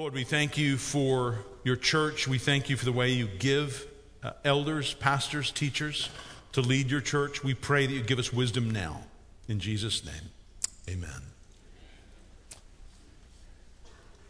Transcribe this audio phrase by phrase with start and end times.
[0.00, 2.26] Lord, we thank you for your church.
[2.26, 3.86] We thank you for the way you give
[4.22, 6.08] uh, elders, pastors, teachers
[6.52, 7.44] to lead your church.
[7.44, 9.02] We pray that you give us wisdom now.
[9.46, 10.30] In Jesus' name,
[10.88, 11.20] amen.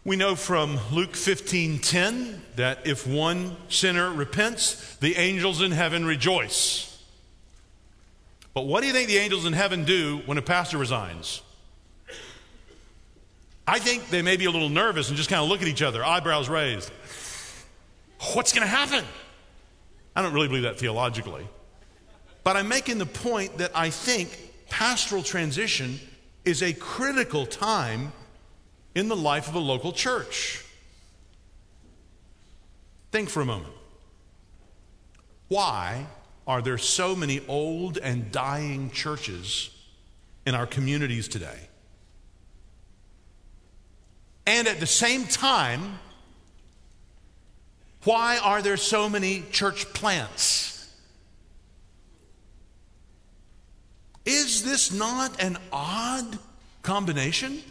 [0.05, 7.01] We know from Luke 15:10 that if one sinner repents, the angels in heaven rejoice.
[8.55, 11.43] But what do you think the angels in heaven do when a pastor resigns?
[13.70, 15.80] I think they may be a little nervous and just kind of look at each
[15.80, 16.91] other, eyebrows raised.
[18.34, 19.05] What's going to happen?
[20.16, 21.47] I don't really believe that theologically.
[22.42, 24.37] But I'm making the point that I think
[24.69, 26.01] pastoral transition
[26.45, 28.12] is a critical time
[28.97, 30.64] in the life of a local church.
[33.12, 33.75] Think for a moment.
[35.47, 36.06] Why
[36.45, 39.70] are there so many old and dying churches
[40.45, 41.70] in our communities today?
[44.46, 45.98] And at the same time,
[48.05, 50.70] why are there so many church plants?
[54.24, 56.38] Is this not an odd
[56.83, 57.62] combination?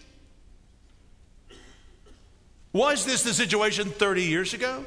[2.74, 4.86] Was this the situation 30 years ago?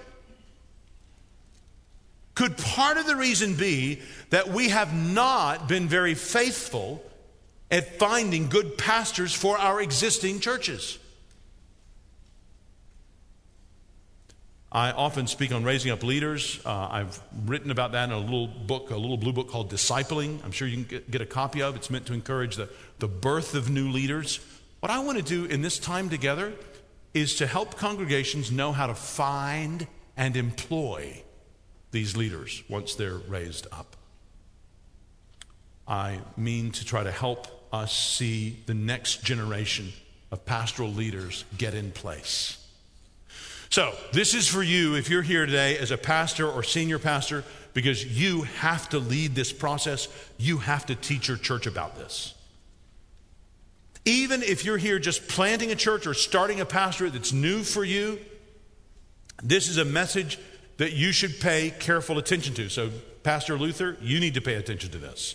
[2.34, 7.02] Could part of the reason be that we have not been very faithful
[7.70, 10.98] at finding good pastors for our existing churches?
[14.74, 16.58] I often speak on raising up leaders.
[16.64, 20.42] Uh, I've written about that in a little book, a little blue book called Discipling.
[20.42, 21.76] I'm sure you can get, get a copy of.
[21.76, 24.40] It's meant to encourage the, the birth of new leaders.
[24.80, 26.54] What I want to do in this time together
[27.12, 31.22] is to help congregations know how to find and employ
[31.90, 33.94] these leaders once they're raised up.
[35.86, 39.92] I mean to try to help us see the next generation
[40.30, 42.61] of pastoral leaders get in place.
[43.72, 47.42] So, this is for you if you're here today as a pastor or senior pastor,
[47.72, 50.08] because you have to lead this process.
[50.36, 52.34] You have to teach your church about this.
[54.04, 57.82] Even if you're here just planting a church or starting a pastorate that's new for
[57.82, 58.18] you,
[59.42, 60.38] this is a message
[60.76, 62.68] that you should pay careful attention to.
[62.68, 62.90] So,
[63.22, 65.34] Pastor Luther, you need to pay attention to this.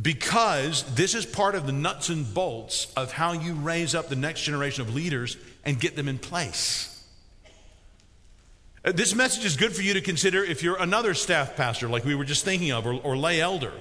[0.00, 4.14] Because this is part of the nuts and bolts of how you raise up the
[4.14, 6.91] next generation of leaders and get them in place.
[8.84, 12.04] Uh, this message is good for you to consider if you're another staff pastor, like
[12.04, 13.72] we were just thinking of, or, or, lay elder.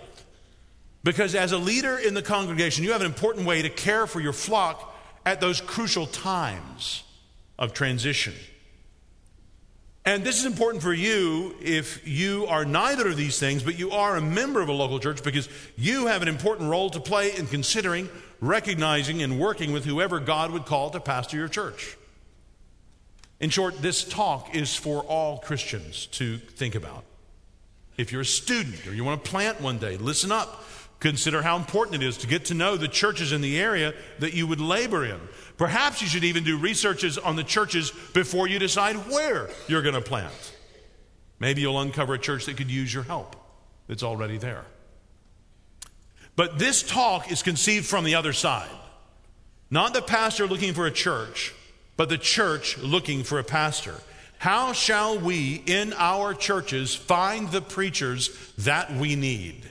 [1.03, 4.19] Because as a leader in the congregation, you have an important way to care for
[4.19, 4.95] your flock
[5.25, 7.03] at those crucial times
[7.57, 8.33] of transition.
[10.05, 13.91] And this is important for you if you are neither of these things, but you
[13.91, 17.35] are a member of a local church because you have an important role to play
[17.35, 18.07] in considering,
[18.39, 21.97] recognizing, and working with whoever God would call to pastor your church.
[23.41, 27.03] In short, this talk is for all Christians to think about.
[27.97, 30.63] If you're a student or you want to plant one day, listen up.
[30.99, 34.35] Consider how important it is to get to know the churches in the area that
[34.35, 35.19] you would labor in.
[35.57, 39.95] Perhaps you should even do researches on the churches before you decide where you're going
[39.95, 40.53] to plant.
[41.39, 43.35] Maybe you'll uncover a church that could use your help
[43.87, 44.65] that's already there.
[46.35, 48.69] But this talk is conceived from the other side.
[49.71, 51.55] Not the pastor looking for a church,
[51.97, 53.95] but the church looking for a pastor.
[54.37, 59.69] How shall we in our churches find the preachers that we need?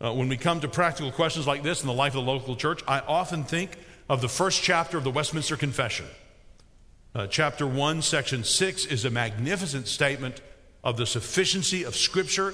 [0.00, 2.56] Uh, when we come to practical questions like this in the life of the local
[2.56, 3.78] church, I often think
[4.08, 6.06] of the first chapter of the Westminster Confession.
[7.14, 10.40] Uh, chapter 1, section 6 is a magnificent statement
[10.84, 12.52] of the sufficiency of Scripture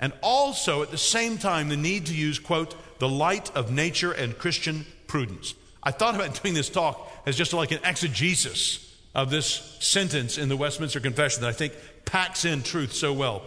[0.00, 4.10] and also at the same time the need to use, quote, the light of nature
[4.12, 5.54] and Christian prudence.
[5.82, 10.48] I thought about doing this talk as just like an exegesis of this sentence in
[10.48, 11.74] the Westminster Confession that I think
[12.04, 13.42] packs in truth so well.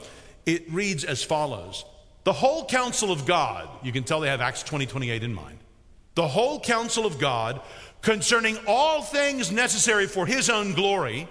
[0.46, 1.86] It reads as follows
[2.24, 5.58] The whole counsel of God, you can tell they have Acts 20 28 in mind.
[6.16, 7.62] The whole counsel of God
[8.02, 11.28] concerning all things necessary for his own glory,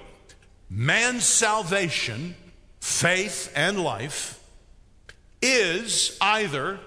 [0.69, 2.35] man's salvation,
[2.81, 4.41] faith, and life,
[5.41, 6.81] is either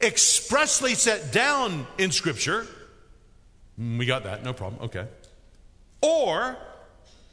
[0.00, 2.66] expressly set down in Scripture
[3.80, 4.82] Mm, we got that, no problem.
[4.84, 5.06] Okay.
[6.00, 6.56] Or,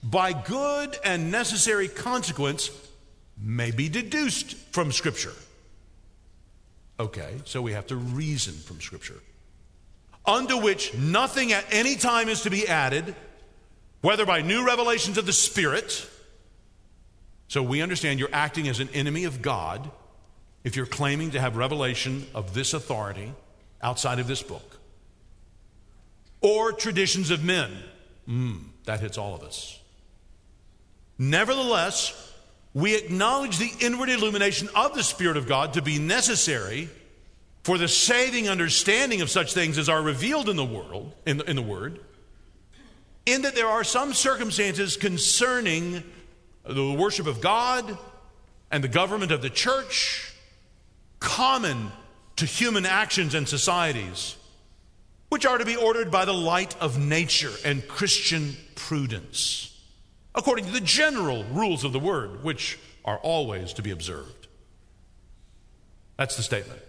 [0.04, 2.70] by good and necessary consequence,
[3.42, 5.34] may be deduced from Scripture.
[7.00, 9.20] Okay, so we have to reason from Scripture.
[10.26, 13.16] Unto which nothing at any time is to be added,
[14.02, 16.10] whether by new revelations of the Spirit.
[17.48, 19.92] So we understand you're acting as an enemy of God
[20.64, 23.34] if you're claiming to have revelation of this authority
[23.84, 24.75] outside of this book
[26.46, 27.72] or traditions of men.
[28.30, 29.80] Mm, that hits all of us.
[31.18, 32.34] Nevertheless,
[32.76, 36.88] we acknowledge the inward illumination of the Spirit of God to be necessary
[37.64, 41.50] for the saving understanding of such things as are revealed in the world, in the,
[41.50, 42.00] in the Word,
[43.26, 46.04] in that there are some circumstances concerning
[46.64, 47.98] the worship of God
[48.70, 50.32] and the government of the church
[51.20, 51.92] common
[52.36, 54.36] to human actions and societies,
[55.36, 59.78] which are to be ordered by the light of nature and Christian prudence,
[60.34, 64.48] according to the general rules of the word, which are always to be observed.
[66.16, 66.80] That's the statement.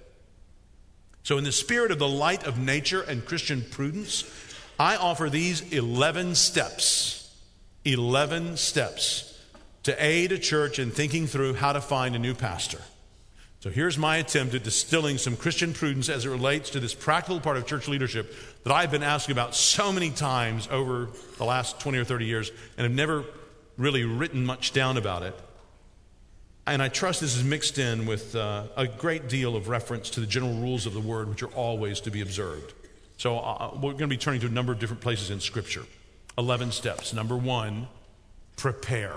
[1.25, 4.23] So, in the spirit of the light of nature and Christian prudence,
[4.79, 7.37] I offer these 11 steps.
[7.85, 9.37] 11 steps
[9.83, 12.79] to aid a church in thinking through how to find a new pastor.
[13.67, 17.41] So here's my attempt at distilling some Christian prudence as it relates to this practical
[17.41, 18.33] part of church leadership
[18.63, 22.53] that I've been asking about so many times over the last 20 or 30 years
[22.77, 23.25] and have never
[23.77, 25.35] really written much down about it.
[26.69, 30.21] And I trust this is mixed in with uh, a great deal of reference to
[30.21, 32.73] the general rules of the word, which are always to be observed.
[33.17, 35.83] So uh, we're going to be turning to a number of different places in Scripture.
[36.39, 37.13] 11 steps.
[37.13, 37.89] Number one,
[38.57, 39.17] prepare.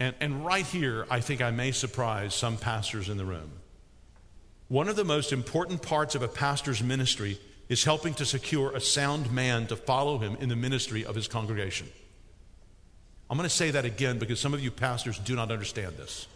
[0.00, 3.52] And, and right here, I think I may surprise some pastors in the room.
[4.68, 7.38] One of the most important parts of a pastor's ministry
[7.68, 11.28] is helping to secure a sound man to follow him in the ministry of his
[11.28, 11.86] congregation.
[13.28, 16.26] I'm going to say that again because some of you pastors do not understand this.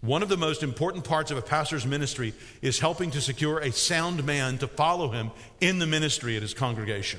[0.00, 3.72] One of the most important parts of a pastor's ministry is helping to secure a
[3.72, 7.18] sound man to follow him in the ministry at his congregation.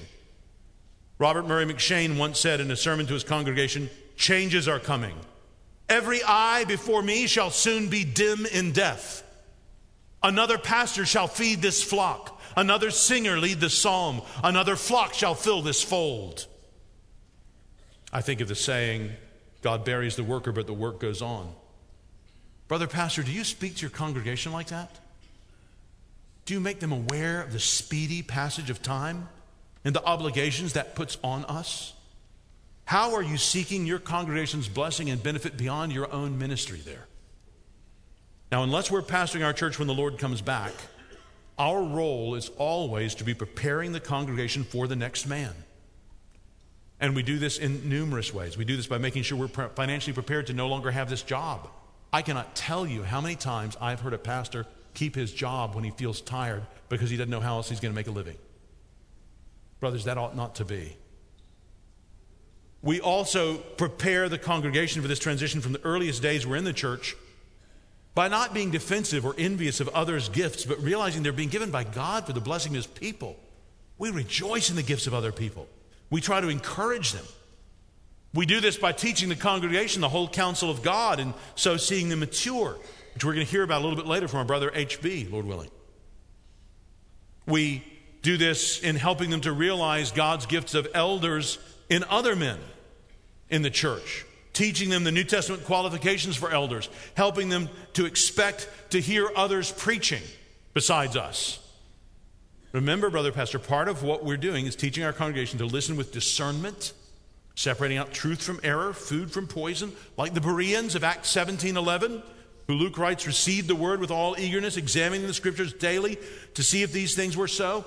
[1.18, 5.16] Robert Murray M'Cheyne once said in a sermon to his congregation changes are coming.
[5.90, 9.24] Every eye before me shall soon be dim in death.
[10.22, 12.40] Another pastor shall feed this flock.
[12.56, 14.22] Another singer lead the psalm.
[14.44, 16.46] Another flock shall fill this fold.
[18.14, 19.12] I think of the saying,
[19.62, 21.52] God buries the worker, but the work goes on.
[22.68, 25.00] Brother Pastor, do you speak to your congregation like that?
[26.46, 29.30] Do you make them aware of the speedy passage of time
[29.84, 31.94] and the obligations that puts on us?
[32.90, 37.06] How are you seeking your congregation's blessing and benefit beyond your own ministry there?
[38.52, 40.74] Now, unless we're pastoring our church when the Lord comes back,
[41.60, 45.54] our role is always to be preparing the congregation for the next man.
[47.00, 48.58] And we do this in numerous ways.
[48.58, 51.70] We do this by making sure we're financially prepared to no longer have this job.
[52.12, 54.66] I cannot tell you how many times I've heard a pastor
[54.96, 57.94] keep his job when he feels tired because he doesn't know how else he's going
[57.94, 58.38] to make a living.
[59.80, 60.98] Brothers, that ought not to be.
[62.82, 66.74] We also prepare the congregation for this transition from the earliest days we're in the
[66.74, 67.16] church
[68.16, 71.84] by not being defensive or envious of others' gifts, but realizing they're being given by
[71.84, 73.38] God for the blessing of His people.
[73.98, 75.68] We rejoice in the gifts of other people.
[76.10, 77.26] We try to encourage them.
[78.34, 82.10] We do this by teaching the congregation the whole counsel of God and so seeing
[82.10, 82.78] them mature,
[83.14, 85.46] which we're going to hear about a little bit later from our brother HB, Lord
[85.46, 85.70] willing.
[87.46, 87.84] We
[88.22, 91.58] do this in helping them to realize God's gifts of elders
[91.90, 92.60] in other men
[93.50, 98.70] in the church, teaching them the New Testament qualifications for elders, helping them to expect
[98.92, 100.22] to hear others preaching
[100.74, 101.60] besides us.
[102.72, 106.12] Remember, brother pastor, part of what we're doing is teaching our congregation to listen with
[106.12, 106.94] discernment,
[107.56, 112.22] separating out truth from error, food from poison, like the Bereans of Acts 17 11,
[112.68, 116.20] who Luke writes received the word with all eagerness, examining the scriptures daily
[116.54, 117.84] to see if these things were so.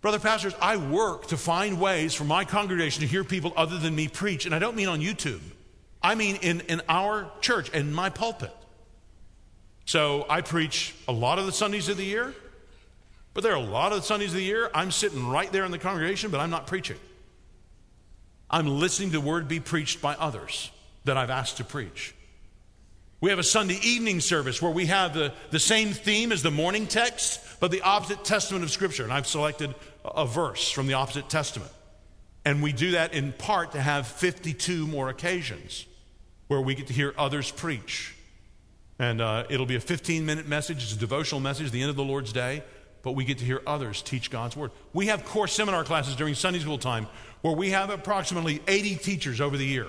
[0.00, 3.94] Brother pastors, I work to find ways for my congregation to hear people other than
[3.94, 4.46] me preach.
[4.46, 5.40] And I don't mean on YouTube,
[6.02, 8.52] I mean in, in our church, in my pulpit.
[9.86, 12.34] So I preach a lot of the Sundays of the year,
[13.34, 15.64] but there are a lot of the Sundays of the year I'm sitting right there
[15.64, 16.98] in the congregation, but I'm not preaching.
[18.50, 20.70] I'm listening to the word be preached by others
[21.04, 22.14] that I've asked to preach.
[23.20, 26.50] We have a Sunday evening service where we have the, the same theme as the
[26.50, 29.04] morning text, but the opposite testament of Scripture.
[29.04, 31.70] And I've selected a verse from the opposite testament.
[32.44, 35.86] And we do that in part to have 52 more occasions
[36.48, 38.14] where we get to hear others preach.
[38.98, 41.96] And uh, it'll be a 15 minute message, it's a devotional message, the end of
[41.96, 42.62] the Lord's day,
[43.02, 44.72] but we get to hear others teach God's Word.
[44.92, 47.06] We have core seminar classes during Sunday school time
[47.40, 49.86] where we have approximately 80 teachers over the year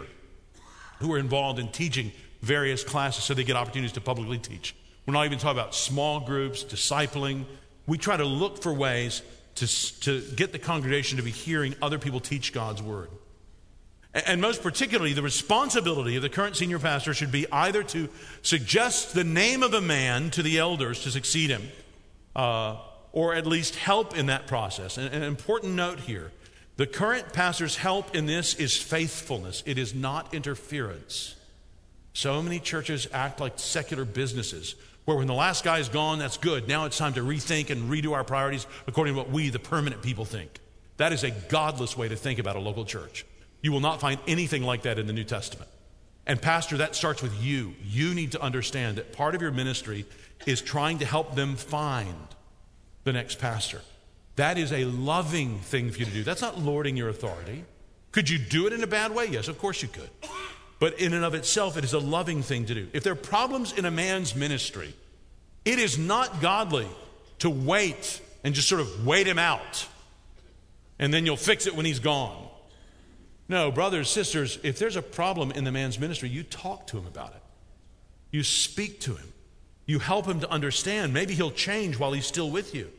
[1.00, 4.76] who are involved in teaching various classes so they get opportunities to publicly teach.
[5.06, 7.46] We're not even talking about small groups, discipling.
[7.86, 9.22] We try to look for ways
[9.56, 13.10] to, to get the congregation to be hearing other people teach God's word.
[14.14, 18.10] And most particularly, the responsibility of the current senior pastor should be either to
[18.42, 21.70] suggest the name of a man to the elders to succeed him,
[22.36, 22.78] uh,
[23.12, 24.98] or at least help in that process.
[24.98, 26.32] And an important note here
[26.78, 31.36] The current pastor's help in this is faithfulness, it is not interference.
[32.18, 34.74] So many churches act like secular businesses,
[35.06, 36.68] where when the last guy is gone, that's good.
[36.68, 40.02] Now it's time to rethink and redo our priorities according to what we, the permanent
[40.02, 40.50] people, think.
[40.98, 43.24] That is a godless way to think about a local church.
[43.62, 45.70] You will not find anything like that in the New Testament.
[46.26, 47.76] And, Pastor, that starts with you.
[47.84, 50.08] You need to understand that part of your ministry
[50.48, 52.18] is trying to help them find
[53.04, 53.84] the next pastor.
[54.38, 56.24] That is a loving thing for you to do.
[56.24, 57.64] That's not lording your authority.
[58.12, 59.28] Could you do it in a bad way?
[59.28, 60.10] Yes, of course you could.
[60.80, 62.88] But in and of itself, it is a loving thing to do.
[62.94, 64.94] If there are problems in a man's ministry,
[65.66, 66.88] it is not godly
[67.40, 69.88] to wait and just sort of wait him out
[71.00, 72.48] and then you'll fix it when he's gone.
[73.50, 77.08] No, brothers, sisters, if there's a problem in the man's ministry, you talk to him
[77.08, 77.42] about it.
[78.32, 79.34] You speak to him.
[79.86, 81.14] You help him to understand.
[81.14, 82.92] Maybe he'll change while he's still with you.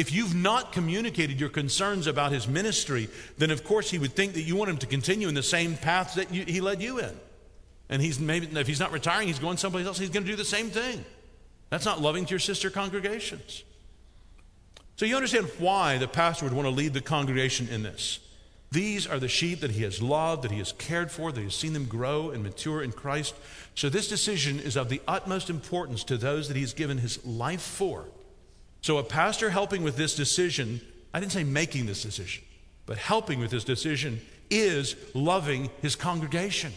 [0.00, 4.32] If you've not communicated your concerns about his ministry, then of course he would think
[4.32, 7.00] that you want him to continue in the same path that you, he led you
[7.00, 7.20] in.
[7.90, 10.36] And he's maybe if he's not retiring, he's going someplace else, he's going to do
[10.36, 11.04] the same thing.
[11.68, 13.62] That's not loving to your sister congregations.
[14.96, 18.20] So you understand why the pastor would want to lead the congregation in this.
[18.70, 21.44] These are the sheep that he has loved, that he has cared for, that he
[21.44, 23.34] has seen them grow and mature in Christ.
[23.74, 27.22] So this decision is of the utmost importance to those that he has given his
[27.26, 28.06] life for.
[28.82, 30.80] So, a pastor helping with this decision,
[31.12, 32.44] I didn't say making this decision,
[32.86, 34.20] but helping with this decision
[34.50, 36.72] is loving his congregation.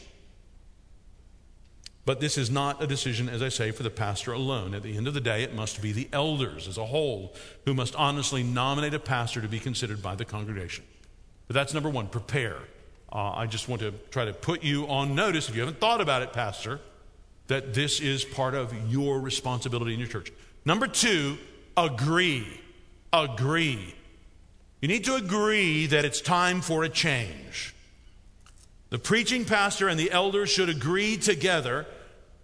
[2.06, 4.74] But this is not a decision, as I say, for the pastor alone.
[4.74, 7.34] At the end of the day, it must be the elders as a whole
[7.66, 10.84] who must honestly nominate a pastor to be considered by the congregation.
[11.48, 12.58] But that's number one prepare.
[13.12, 16.02] Uh, I just want to try to put you on notice, if you haven't thought
[16.02, 16.82] about it, Pastor,
[17.48, 20.32] that this is part of your responsibility in your church.
[20.66, 21.38] Number two,
[21.77, 22.48] agree.
[23.12, 23.96] Agree.
[24.82, 27.74] You need to agree that it's time for a change.
[28.89, 31.86] The preaching pastor and the elders should agree together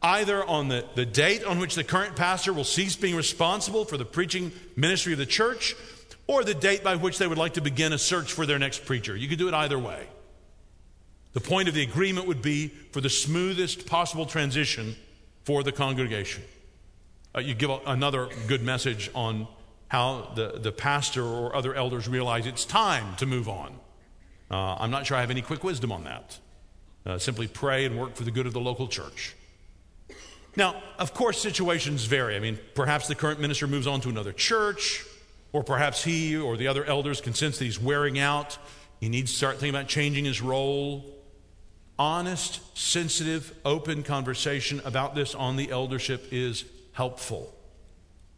[0.02, 3.98] either on the, the date on which the current pastor will cease being responsible for
[3.98, 5.76] the preaching ministry of the church
[6.28, 8.86] or the date by which they would like to begin a search for their next
[8.86, 9.16] preacher.
[9.16, 10.08] You could do it either way.
[11.34, 14.96] The point of the agreement would be for the smoothest possible transition
[15.44, 16.44] for the congregation.
[17.40, 19.48] Uh, you give a, another good message on
[19.88, 23.74] how the, the pastor or other elders realize it's time to move on.
[24.52, 26.38] Uh, I'm not sure I have any quick wisdom on that.
[27.06, 29.36] Uh, simply pray and work for the good of the local church.
[30.58, 32.36] Now, of course, situations vary.
[32.36, 35.06] I mean, perhaps the current minister moves on to another church,
[35.54, 38.58] or perhaps he or the other elders can sense that he's wearing out.
[39.00, 41.06] He needs to start thinking about changing his role.
[41.98, 47.54] Honest, sensitive, open conversation about this on the eldership is helpful.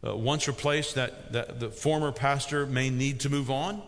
[0.04, 3.82] Uh, once replaced, that, that the former pastor may need to move on,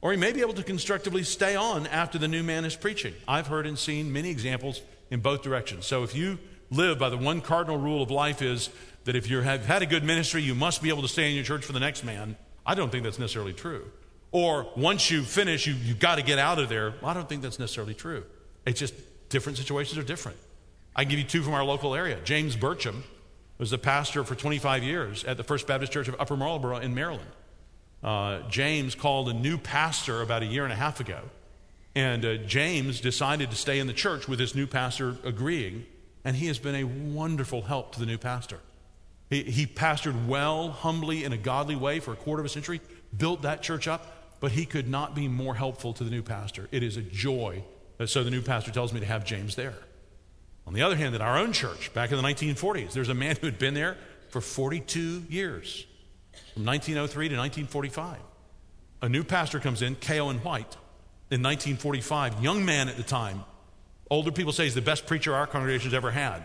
[0.00, 3.14] or he may be able to constructively stay on after the new man is preaching.
[3.26, 4.80] I've heard and seen many examples
[5.10, 5.86] in both directions.
[5.86, 6.38] So if you
[6.70, 8.70] live by the one cardinal rule of life is
[9.04, 11.34] that if you have had a good ministry, you must be able to stay in
[11.34, 13.90] your church for the next man, I don't think that's necessarily true.
[14.30, 16.94] Or once you finish, you, you've got to get out of there.
[17.02, 18.24] I don't think that's necessarily true.
[18.66, 18.94] It's just
[19.30, 20.36] different situations are different.
[20.94, 22.18] I give you two from our local area.
[22.24, 23.02] James Burcham
[23.58, 26.94] was the pastor for 25 years at the First Baptist Church of Upper Marlboro in
[26.94, 27.30] Maryland.
[28.02, 31.20] Uh, James called a new pastor about a year and a half ago.
[31.94, 35.84] And uh, James decided to stay in the church with his new pastor agreeing.
[36.24, 38.60] And he has been a wonderful help to the new pastor.
[39.30, 42.80] He, he pastored well, humbly, in a godly way for a quarter of a century,
[43.16, 46.68] built that church up, but he could not be more helpful to the new pastor.
[46.70, 47.64] It is a joy.
[48.06, 49.74] So the new pastor tells me to have James there.
[50.68, 53.36] On the other hand, in our own church, back in the 1940s, there's a man
[53.40, 53.96] who had been there
[54.28, 55.86] for 42 years,
[56.52, 58.18] from 1903 to 1945.
[59.00, 60.28] A new pastor comes in, K.O.
[60.28, 60.76] and White,
[61.30, 63.44] in 1945, young man at the time.
[64.10, 66.42] Older people say he's the best preacher our congregation's ever had.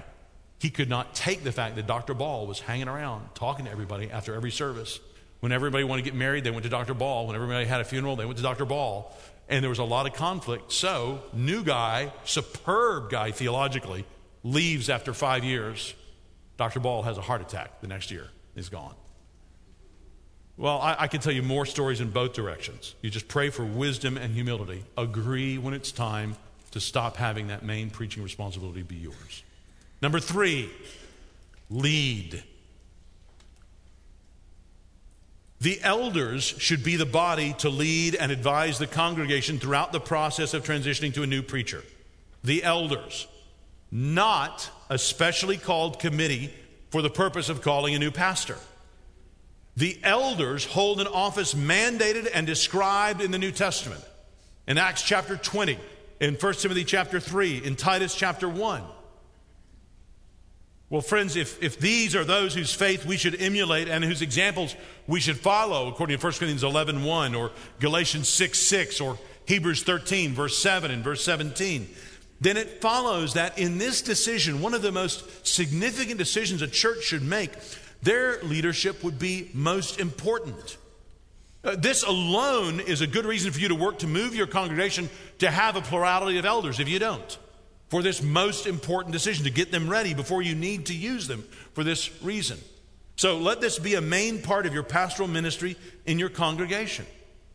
[0.57, 2.13] He could not take the fact that Dr.
[2.13, 5.01] Ball was hanging around talking to everybody after every service.
[5.41, 6.93] When everybody wanted to get married, they went to Dr.
[6.93, 7.27] Ball.
[7.27, 8.63] When everybody had a funeral, they went to Dr.
[8.63, 9.13] Ball.
[9.49, 10.71] And there was a lot of conflict.
[10.71, 14.05] So, new guy, superb guy theologically,
[14.43, 15.93] leaves after five years.
[16.57, 16.79] Dr.
[16.79, 18.29] Ball has a heart attack the next year.
[18.55, 18.95] He's gone.
[20.55, 22.93] Well, I, I, can tell you more stories in both directions.
[23.01, 24.83] You just pray for wisdom and humility.
[24.97, 26.35] Agree when it's time
[26.71, 29.43] to stop having that main preaching responsibility be yours.
[30.01, 30.69] Number three,
[31.71, 32.43] lead.
[35.63, 40.53] The elders should be the body to lead and advise the congregation throughout the process
[40.53, 41.85] of transitioning to a new preacher.
[42.43, 43.27] The elders
[43.89, 46.53] not a specially called committee
[46.89, 48.57] for the purpose of calling a new pastor.
[49.77, 54.03] The elders hold an office mandated and described in the New Testament.
[54.67, 55.79] in Acts chapter 20,
[56.19, 58.83] in 1 Timothy chapter 3, in Titus chapter 1.
[60.93, 64.75] Well, friends, if, if these are those whose faith we should emulate and whose examples
[65.07, 69.81] we should follow, according to 1 Corinthians 11 1, or Galatians 6 6, or Hebrews
[69.81, 71.89] 13, verse 7 and verse 17,
[72.41, 77.01] then it follows that in this decision, one of the most significant decisions a church
[77.05, 77.49] should make,
[78.03, 80.77] their leadership would be most important.
[81.63, 85.09] Uh, this alone is a good reason for you to work to move your congregation
[85.39, 87.39] to have a plurality of elders if you don't.
[87.93, 91.43] For this most important decision, to get them ready before you need to use them
[91.73, 92.57] for this reason.
[93.17, 95.75] So let this be a main part of your pastoral ministry
[96.07, 97.05] in your congregation.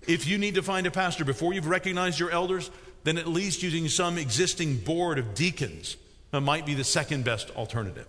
[0.06, 2.70] If you need to find a pastor before you've recognized your elders,
[3.02, 5.96] then at least using some existing board of deacons
[6.32, 8.06] might be the second best alternative.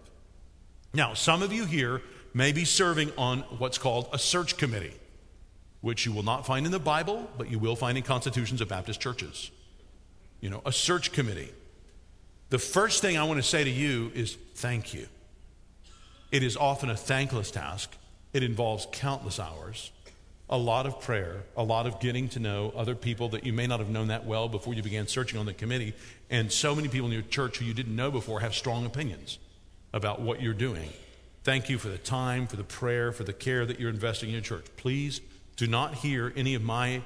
[0.94, 2.04] Now, some of you here
[2.36, 4.94] may be serving on what's called a search committee
[5.82, 8.68] which you will not find in the Bible, but you will find in constitutions of
[8.68, 9.50] Baptist churches.
[10.42, 11.54] You know, a search committee.
[12.50, 15.08] The first thing I want to say to you is thank you.
[16.32, 17.96] It is often a thankless task,
[18.34, 19.92] it involves countless hours,
[20.50, 23.68] a lot of prayer, a lot of getting to know other people that you may
[23.68, 25.94] not have known that well before you began searching on the committee.
[26.30, 29.38] And so many people in your church who you didn't know before have strong opinions
[29.94, 30.90] about what you're doing.
[31.44, 34.34] Thank you for the time, for the prayer, for the care that you're investing in
[34.34, 34.66] your church.
[34.78, 35.22] Please
[35.56, 37.02] do not hear any of my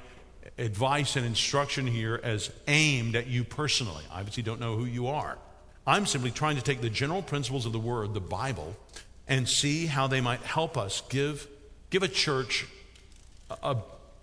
[0.58, 4.04] advice and instruction here as aimed at you personally.
[4.10, 5.38] I obviously don't know who you are.
[5.86, 8.76] I'm simply trying to take the general principles of the Word, the Bible,
[9.28, 11.46] and see how they might help us give,
[11.90, 12.66] give a church
[13.62, 13.76] a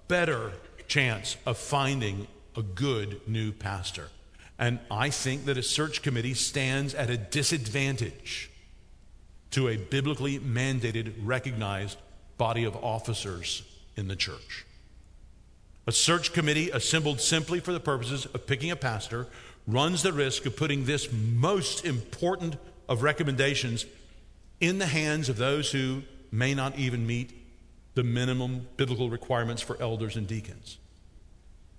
[0.07, 0.51] better
[0.87, 4.09] chance of finding a good new pastor.
[4.59, 8.51] And I think that a search committee stands at a disadvantage
[9.51, 11.97] to a biblically mandated, recognized
[12.37, 13.63] body of officers
[13.95, 14.65] in the church.
[15.91, 19.27] A search committee assembled simply for the purposes of picking a pastor
[19.67, 22.55] runs the risk of putting this most important
[22.87, 23.85] of recommendations
[24.61, 27.33] in the hands of those who may not even meet
[27.95, 30.77] the minimum biblical requirements for elders and deacons.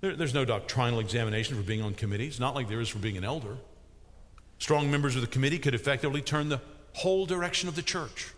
[0.03, 3.17] There, there's no doctrinal examination for being on committees, not like there is for being
[3.17, 3.57] an elder.
[4.59, 6.61] Strong members of the committee could effectively turn the
[6.93, 8.35] whole direction of the church.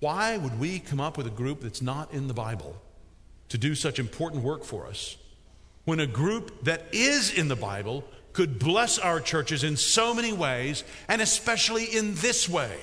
[0.00, 2.80] Why would we come up with a group that's not in the Bible
[3.48, 5.16] to do such important work for us
[5.84, 10.32] when a group that is in the Bible could bless our churches in so many
[10.32, 12.78] ways, and especially in this way?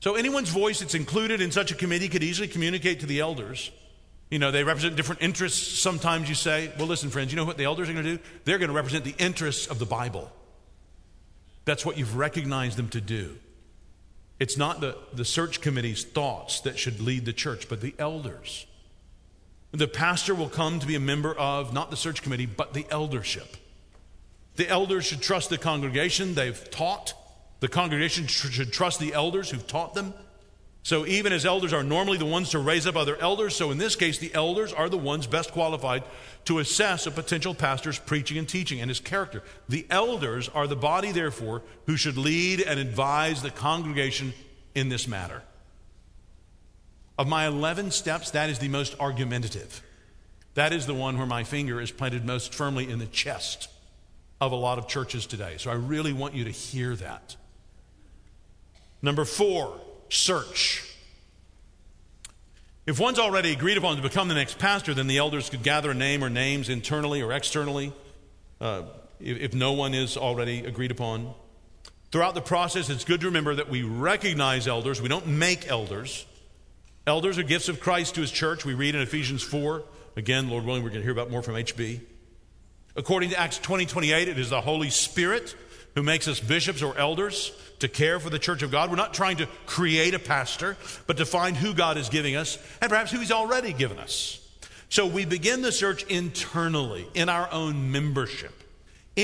[0.00, 3.70] So, anyone's voice that's included in such a committee could easily communicate to the elders.
[4.30, 5.78] You know, they represent different interests.
[5.78, 8.22] Sometimes you say, well, listen, friends, you know what the elders are going to do?
[8.44, 10.30] They're going to represent the interests of the Bible.
[11.64, 13.36] That's what you've recognized them to do.
[14.38, 18.66] It's not the, the search committee's thoughts that should lead the church, but the elders.
[19.72, 22.86] The pastor will come to be a member of not the search committee, but the
[22.90, 23.56] eldership.
[24.56, 27.14] The elders should trust the congregation they've taught.
[27.60, 30.12] The congregation should trust the elders who've taught them.
[30.82, 33.76] So, even as elders are normally the ones to raise up other elders, so in
[33.76, 36.02] this case, the elders are the ones best qualified
[36.46, 39.42] to assess a potential pastor's preaching and teaching and his character.
[39.68, 44.32] The elders are the body, therefore, who should lead and advise the congregation
[44.74, 45.42] in this matter.
[47.20, 49.82] Of my 11 steps, that is the most argumentative.
[50.54, 53.68] That is the one where my finger is planted most firmly in the chest
[54.40, 55.56] of a lot of churches today.
[55.58, 57.36] So I really want you to hear that.
[59.02, 59.78] Number four,
[60.08, 60.82] search.
[62.86, 65.90] If one's already agreed upon to become the next pastor, then the elders could gather
[65.90, 67.92] a name or names internally or externally
[68.62, 68.84] uh,
[69.20, 71.34] if, if no one is already agreed upon.
[72.12, 76.24] Throughout the process, it's good to remember that we recognize elders, we don't make elders.
[77.06, 78.64] Elders are gifts of Christ to his church.
[78.64, 79.82] We read in Ephesians 4.
[80.16, 82.00] Again, Lord willing, we're going to hear about more from HB.
[82.96, 85.54] According to Acts 20 28, it is the Holy Spirit
[85.94, 88.90] who makes us bishops or elders to care for the church of God.
[88.90, 92.58] We're not trying to create a pastor, but to find who God is giving us
[92.80, 94.36] and perhaps who He's already given us.
[94.88, 98.59] So we begin the search internally in our own membership.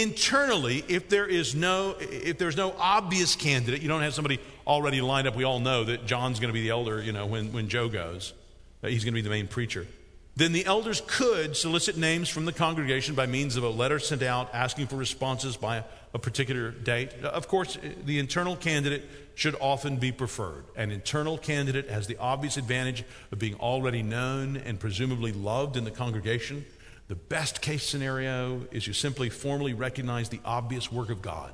[0.02, 5.00] Internally, if there is no if there's no obvious candidate, you don't have somebody already
[5.00, 5.36] lined up.
[5.36, 7.88] We all know that John's going to be the elder, you know, when, when Joe
[7.88, 8.34] goes.
[8.82, 9.86] Uh, he's going to be the main preacher
[10.36, 14.22] then the elders could solicit names from the congregation by means of a letter sent
[14.22, 15.82] out asking for responses by
[16.12, 17.10] a particular date.
[17.22, 19.02] Uh, of course, uh, the internal candidate
[19.34, 20.64] should often be preferred.
[20.76, 25.84] An internal candidate has the obvious advantage of being already known and presumably loved in
[25.84, 26.66] the congregation.
[27.08, 31.52] The best case scenario is you simply formally recognize the obvious work of God.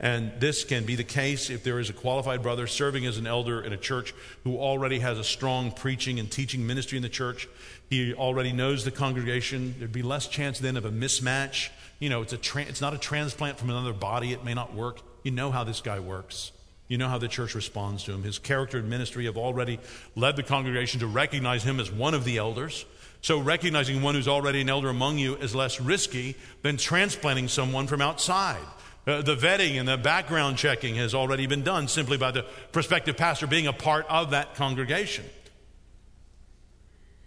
[0.00, 3.26] And this can be the case if there is a qualified brother serving as an
[3.26, 4.12] elder in a church
[4.42, 7.48] who already has a strong preaching and teaching ministry in the church.
[7.88, 9.74] He already knows the congregation.
[9.78, 11.70] There'd be less chance then of a mismatch.
[12.00, 14.74] You know, it's, a tra- it's not a transplant from another body, it may not
[14.74, 15.00] work.
[15.22, 16.52] You know how this guy works.
[16.86, 18.22] You know how the church responds to him.
[18.24, 19.78] His character and ministry have already
[20.16, 22.84] led the congregation to recognize him as one of the elders.
[23.24, 27.86] So, recognizing one who's already an elder among you is less risky than transplanting someone
[27.86, 28.60] from outside.
[29.06, 33.16] Uh, the vetting and the background checking has already been done simply by the prospective
[33.16, 35.24] pastor being a part of that congregation.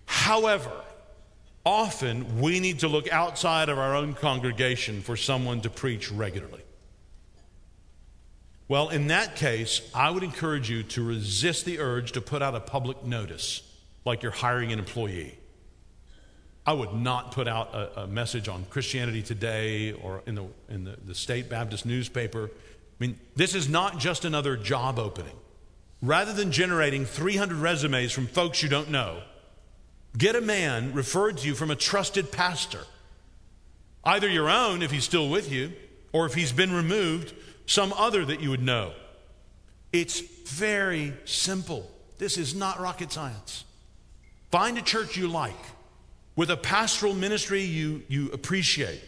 [0.06, 0.70] However,
[1.66, 6.62] often we need to look outside of our own congregation for someone to preach regularly.
[8.68, 12.54] Well, in that case, I would encourage you to resist the urge to put out
[12.54, 13.64] a public notice
[14.06, 15.40] like you're hiring an employee.
[16.68, 20.84] I would not put out a, a message on Christianity Today or in, the, in
[20.84, 22.52] the, the state Baptist newspaper.
[22.52, 25.36] I mean, this is not just another job opening.
[26.02, 29.22] Rather than generating 300 resumes from folks you don't know,
[30.18, 32.84] get a man referred to you from a trusted pastor.
[34.04, 35.72] Either your own, if he's still with you,
[36.12, 37.34] or if he's been removed,
[37.66, 38.92] some other that you would know.
[39.94, 41.90] It's very simple.
[42.18, 43.64] This is not rocket science.
[44.52, 45.56] Find a church you like
[46.38, 49.02] with a pastoral ministry you, you appreciate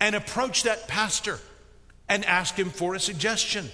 [0.00, 1.38] and approach that pastor
[2.08, 3.70] and ask him for a suggestion.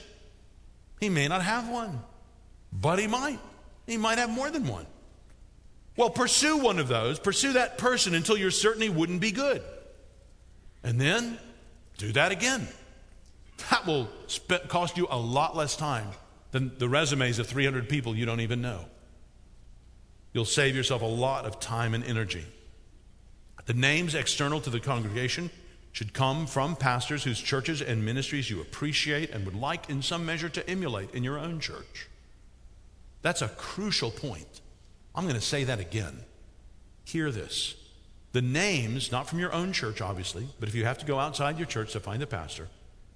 [1.01, 2.01] He may not have one,
[2.73, 3.41] but he might.
[3.87, 4.87] He might have more than one.
[5.97, 9.63] Well, pursue one of those, pursue that person until you're certain he wouldn't be good.
[10.85, 11.39] And then
[11.97, 12.69] do that again.
[13.71, 16.09] That will sp- cost you a lot less time
[16.51, 18.85] than the resumes of 300 people you don't even know.
[20.33, 22.45] You'll save yourself a lot of time and energy.
[23.67, 25.51] The names external to the congregation
[25.93, 30.25] should come from pastors whose churches and ministries you appreciate and would like in some
[30.25, 32.09] measure to emulate in your own church.
[33.21, 34.61] That's a crucial point.
[35.15, 36.25] I'm going to say that again.
[37.05, 37.75] Hear this.
[38.33, 41.59] The names, not from your own church, obviously, but if you have to go outside
[41.59, 42.69] your church to find a pastor,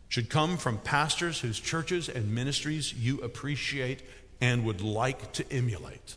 [0.09, 4.03] should come from pastors whose churches and ministries you appreciate
[4.41, 6.17] and would like to emulate.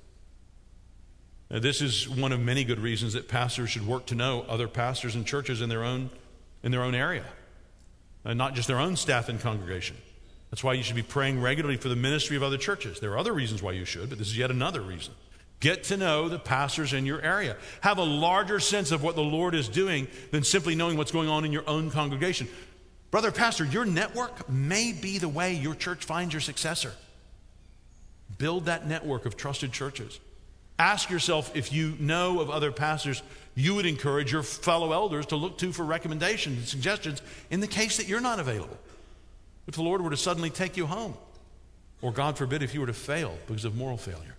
[1.50, 4.68] Now, this is one of many good reasons that pastors should work to know other
[4.68, 6.12] pastors and churches in their own,
[6.62, 7.26] in their own area,
[8.24, 9.98] and not just their own staff and congregation.
[10.52, 13.00] That's why you should be praying regularly for the ministry of other churches.
[13.00, 15.14] There are other reasons why you should, but this is yet another reason.
[15.60, 17.58] Get to know the pastors in your area.
[17.82, 21.30] Have a larger sense of what the Lord is doing than simply knowing what's going
[21.30, 22.48] on in your own congregation.
[23.12, 26.94] Brother Pastor, your network may be the way your church finds your successor.
[28.38, 30.20] Build that network of trusted churches.
[30.80, 33.22] Ask yourself if you know of other pastors
[33.54, 37.68] you would encourage your fellow elders to look to for recommendations and suggestions in the
[37.68, 38.78] case that you're not available.
[39.68, 41.16] If the Lord were to suddenly take you home,
[42.02, 44.38] or God forbid, if you were to fail because of moral failure.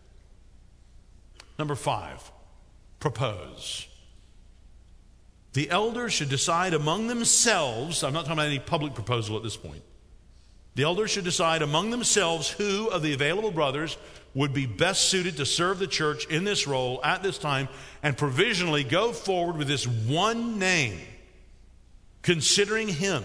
[1.59, 2.33] Number five,
[3.01, 3.87] propose.
[5.53, 9.59] The elders should decide among themselves, I'm not talking about any public proposal at this
[9.59, 9.83] point.
[10.75, 13.97] The elders should decide among themselves who of the available brothers
[14.35, 17.69] would be best suited to serve the church in this role at this time
[18.03, 20.99] and provisionally go forward with this one name,
[22.23, 23.25] considering him.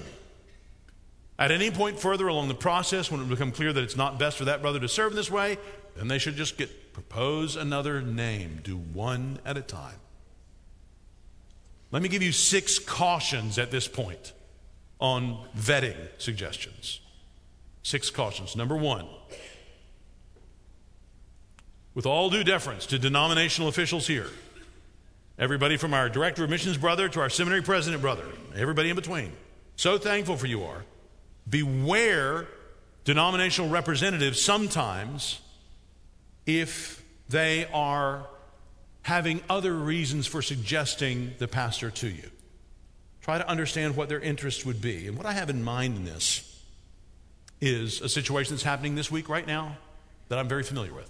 [1.37, 4.37] At any point further along the process, when it become clear that it's not best
[4.37, 5.57] for that brother to serve in this way,
[5.95, 8.61] then they should just get propose another name.
[8.63, 9.99] Do one at a time.
[11.91, 14.31] Let me give you six cautions at this point
[14.99, 17.01] on vetting suggestions.
[17.85, 18.55] Six cautions.
[18.55, 19.05] Number one,
[21.93, 24.25] with all due deference to denominational officials here,
[25.37, 29.33] everybody from our director of missions brother to our seminary president brother, everybody in between,
[29.75, 30.83] so thankful for you are.
[31.47, 32.47] Beware
[33.03, 35.39] denominational representatives sometimes
[36.47, 38.25] if they are
[39.03, 42.31] having other reasons for suggesting the pastor to you.
[43.21, 45.05] Try to understand what their interest would be.
[45.05, 46.51] And what I have in mind in this
[47.65, 49.77] is a situation that's happening this week right now
[50.29, 51.09] that I'm very familiar with.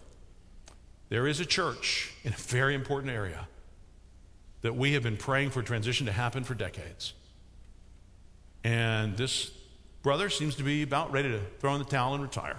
[1.10, 3.48] There is a church in a very important area
[4.62, 7.14] that we have been praying for transition to happen for decades.
[8.64, 9.52] And this
[10.02, 12.58] brother seems to be about ready to throw in the towel and retire.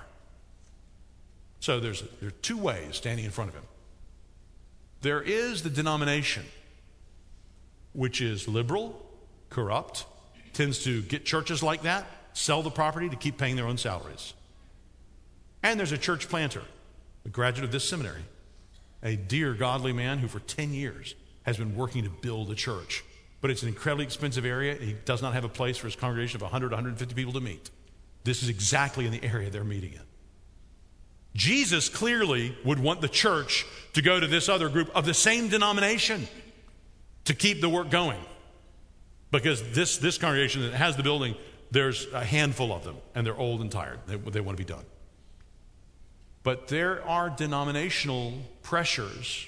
[1.60, 3.64] So there's, there are two ways standing in front of him.
[5.00, 6.44] There is the denomination,
[7.92, 9.04] which is liberal,
[9.50, 10.04] corrupt,
[10.52, 14.34] tends to get churches like that, sell the property to keep paying their own salaries.
[15.62, 16.62] And there's a church planter,
[17.24, 18.24] a graduate of this seminary,
[19.02, 23.04] a dear, godly man who for 10 years has been working to build a church.
[23.40, 24.74] But it's an incredibly expensive area.
[24.74, 27.70] He does not have a place for his congregation of 100, 150 people to meet.
[28.24, 30.00] this is exactly in the area they're meeting in.
[31.34, 35.48] Jesus clearly would want the church to go to this other group of the same
[35.48, 36.26] denomination
[37.24, 38.20] to keep the work going.
[39.30, 41.34] Because this, this congregation that has the building,
[41.76, 43.98] there's a handful of them, and they're old and tired.
[44.06, 44.84] They, they want to be done.
[46.42, 49.46] But there are denominational pressures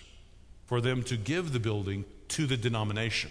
[0.66, 3.30] for them to give the building to the denomination.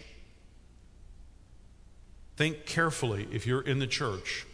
[2.38, 4.48] Think carefully if you're in the church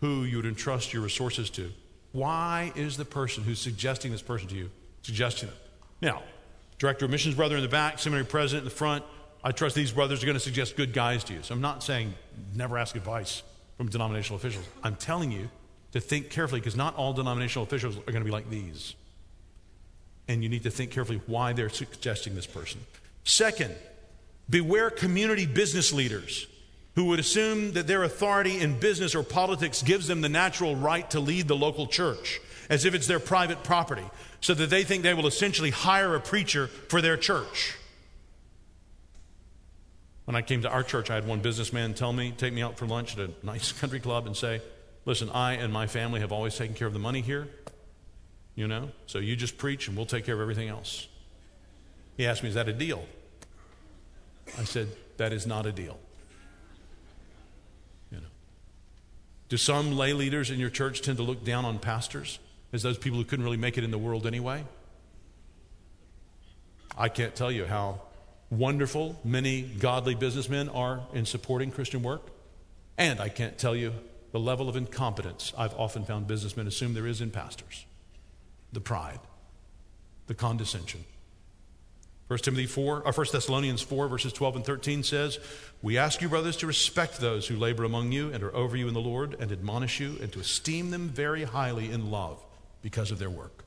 [0.00, 1.70] who you would entrust your resources to.
[2.12, 4.70] Why is the person who's suggesting this person to you
[5.02, 5.54] suggesting it?
[6.00, 6.22] Now,
[6.78, 9.04] director of missions brother in the back, seminary president in the front,
[9.44, 11.42] I trust these brothers are going to suggest good guys to you.
[11.42, 12.14] So I'm not saying
[12.54, 13.42] never ask advice
[13.76, 14.64] from denominational officials.
[14.82, 15.48] I'm telling you
[15.92, 18.94] to think carefully because not all denominational officials are going to be like these.
[20.28, 22.80] And you need to think carefully why they're suggesting this person.
[23.24, 23.74] Second,
[24.48, 26.46] beware community business leaders
[26.94, 31.10] who would assume that their authority in business or politics gives them the natural right
[31.10, 34.04] to lead the local church as if it's their private property,
[34.40, 37.74] so that they think they will essentially hire a preacher for their church.
[40.24, 42.78] When I came to our church, I had one businessman tell me, take me out
[42.78, 44.60] for lunch at a nice country club and say,
[45.04, 47.48] Listen, I and my family have always taken care of the money here,
[48.54, 51.08] you know, so you just preach and we'll take care of everything else.
[52.16, 53.04] He asked me, Is that a deal?
[54.58, 55.98] I said, That is not a deal.
[58.12, 58.28] You know.
[59.48, 62.38] Do some lay leaders in your church tend to look down on pastors
[62.72, 64.64] as those people who couldn't really make it in the world anyway?
[66.96, 68.02] I can't tell you how
[68.52, 72.22] wonderful many godly businessmen are in supporting Christian work.
[72.98, 73.94] And I can't tell you
[74.32, 77.86] the level of incompetence I've often found businessmen assume there is in pastors
[78.72, 79.20] the pride,
[80.26, 81.04] the condescension.
[82.28, 85.38] 1 Timothy 4, or 1 Thessalonians 4, verses 12 and 13 says,
[85.82, 88.88] We ask you, brothers, to respect those who labor among you and are over you
[88.88, 92.42] in the Lord, and admonish you, and to esteem them very highly in love
[92.80, 93.64] because of their work.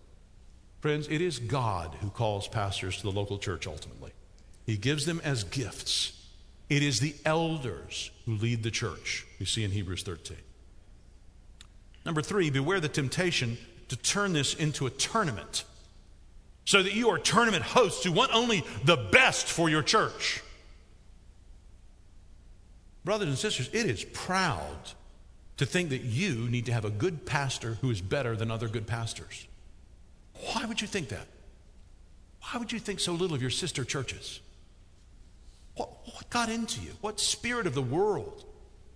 [0.80, 4.14] Friends, it is God who calls pastors to the local church ultimately.
[4.66, 6.12] He gives them as gifts.
[6.70, 10.38] It is the elders who lead the church, we see in Hebrews 13.
[12.06, 13.58] Number three, beware the temptation
[13.90, 15.64] to turn this into a tournament
[16.66, 20.42] so that you are tournament hosts who want only the best for your church.
[23.04, 24.92] Brothers and sisters, it is proud
[25.58, 28.68] to think that you need to have a good pastor who is better than other
[28.68, 29.48] good pastors.
[30.52, 31.28] Why would you think that?
[32.42, 34.42] Why would you think so little of your sister churches?
[35.76, 36.92] What, what got into you?
[37.02, 38.46] What spirit of the world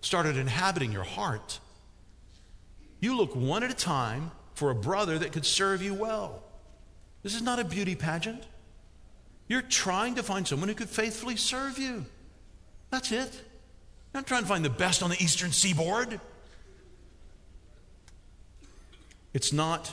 [0.00, 1.60] started inhabiting your heart?
[3.00, 6.42] You look one at a time for a brother that could serve you well.
[7.22, 8.44] This is not a beauty pageant.
[9.48, 12.04] You're trying to find someone who could faithfully serve you.
[12.90, 13.32] That's it.
[14.12, 16.20] You're not trying to find the best on the eastern seaboard.
[19.32, 19.92] It's not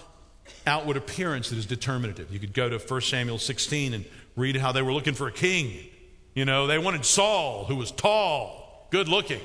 [0.66, 2.32] outward appearance that is determinative.
[2.32, 5.32] You could go to 1 Samuel 16 and read how they were looking for a
[5.32, 5.90] king.
[6.38, 9.42] You know, they wanted Saul, who was tall, good looking.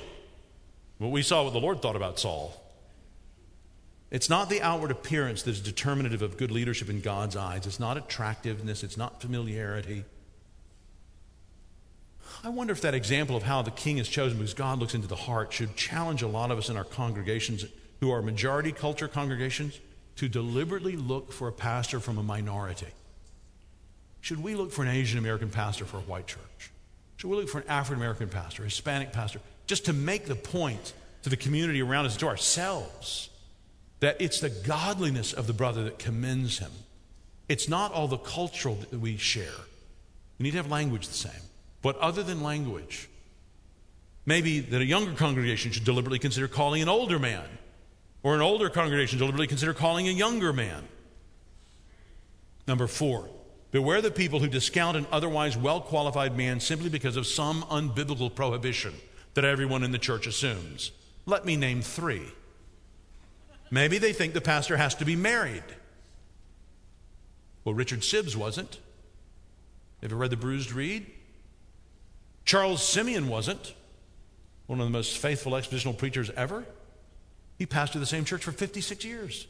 [1.00, 2.54] But we saw what the Lord thought about Saul.
[4.10, 7.66] It's not the outward appearance that is determinative of good leadership in God's eyes.
[7.66, 10.04] It's not attractiveness, it's not familiarity.
[12.44, 15.08] I wonder if that example of how the king is chosen because God looks into
[15.08, 17.64] the heart should challenge a lot of us in our congregations
[18.00, 19.80] who are majority culture congregations
[20.16, 22.88] to deliberately look for a pastor from a minority.
[24.20, 26.71] Should we look for an Asian American pastor for a white church?
[27.22, 30.92] Should we look for an African American pastor, Hispanic pastor, just to make the point
[31.22, 33.30] to the community around us, to ourselves,
[34.00, 36.72] that it's the godliness of the brother that commends him.
[37.48, 39.54] It's not all the cultural that we share.
[40.40, 41.42] We need to have language the same.
[41.80, 43.08] But other than language,
[44.26, 47.46] maybe that a younger congregation should deliberately consider calling an older man,
[48.24, 50.82] or an older congregation deliberately consider calling a younger man.
[52.66, 53.28] Number four,
[53.72, 58.32] beware the people who discount an otherwise well qualified man simply because of some unbiblical
[58.32, 58.94] prohibition
[59.34, 60.92] that everyone in the church assumes.
[61.26, 62.22] Let me name three.
[63.70, 65.64] Maybe they think the pastor has to be married.
[67.64, 68.78] Well, Richard Sibbes wasn't.
[70.02, 71.06] Ever read The Bruised Reed?
[72.44, 73.74] Charles Simeon wasn't.
[74.66, 76.66] One of the most faithful expositional preachers ever.
[77.56, 79.46] He pastored the same church for 56 years.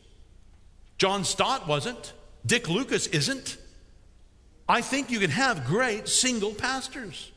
[0.98, 2.12] John Stott wasn't.
[2.44, 3.56] Dick Lucas isn't.
[4.72, 7.30] I think you can have great single pastors.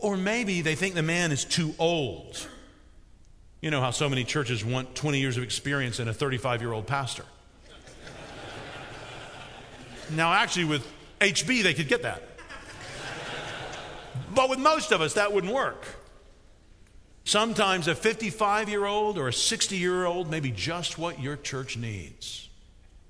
[0.00, 2.44] Or maybe they think the man is too old.
[3.60, 6.72] You know how so many churches want 20 years of experience in a 35 year
[6.72, 7.22] old pastor.
[10.10, 10.84] now, actually, with
[11.20, 12.20] HB, they could get that.
[14.34, 15.86] But with most of us, that wouldn't work.
[17.22, 21.36] Sometimes a 55 year old or a 60 year old may be just what your
[21.36, 22.48] church needs.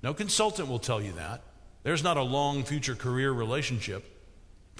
[0.03, 1.41] No consultant will tell you that.
[1.83, 4.03] There's not a long future career relationship,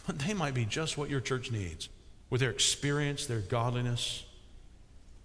[0.08, 1.90] but they might be just what your church needs
[2.30, 4.26] with their experience, their godliness.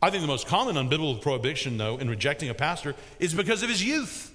[0.03, 3.69] I think the most common unbiblical prohibition, though, in rejecting a pastor is because of
[3.69, 4.35] his youth.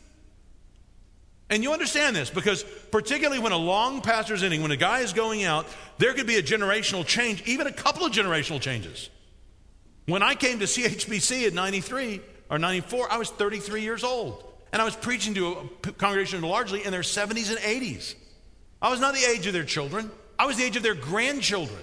[1.49, 5.13] And you understand this because, particularly when a long pastor's ending, when a guy is
[5.13, 9.09] going out, there could be a generational change, even a couple of generational changes.
[10.05, 14.43] When I came to CHBC at 93 or 94, I was 33 years old.
[14.73, 18.15] And I was preaching to a congregation largely in their 70s and 80s.
[18.81, 21.79] I was not the age of their children, I was the age of their grandchildren.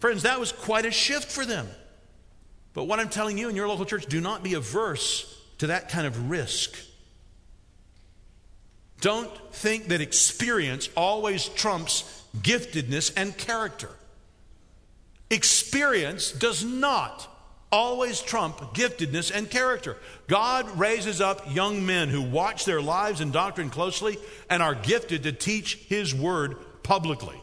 [0.00, 1.68] Friends, that was quite a shift for them.
[2.74, 5.88] But what I'm telling you in your local church, do not be averse to that
[5.88, 6.76] kind of risk.
[9.00, 13.90] Don't think that experience always trumps giftedness and character.
[15.30, 17.26] Experience does not
[17.70, 19.96] always trump giftedness and character.
[20.26, 25.24] God raises up young men who watch their lives and doctrine closely and are gifted
[25.24, 27.40] to teach his word publicly.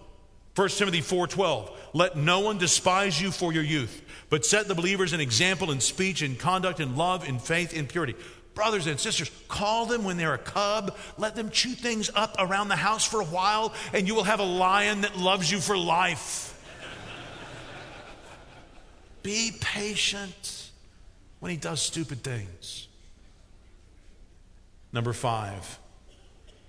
[0.56, 5.14] 1 Timothy 4:12 Let no one despise you for your youth, but set the believers
[5.14, 8.16] an example in speech, in conduct, in love, in faith, in purity.
[8.54, 10.96] Brothers and sisters, call them when they're a cub.
[11.18, 14.40] Let them chew things up around the house for a while, and you will have
[14.40, 16.55] a lion that loves you for life.
[19.26, 20.70] Be patient
[21.40, 22.88] when he does stupid things.
[24.94, 25.80] Number five,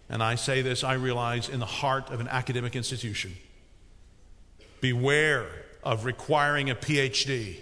[0.08, 3.36] and I say this, I realize, in the heart of an academic institution.
[4.80, 5.48] Beware
[5.82, 7.58] of requiring a PhD.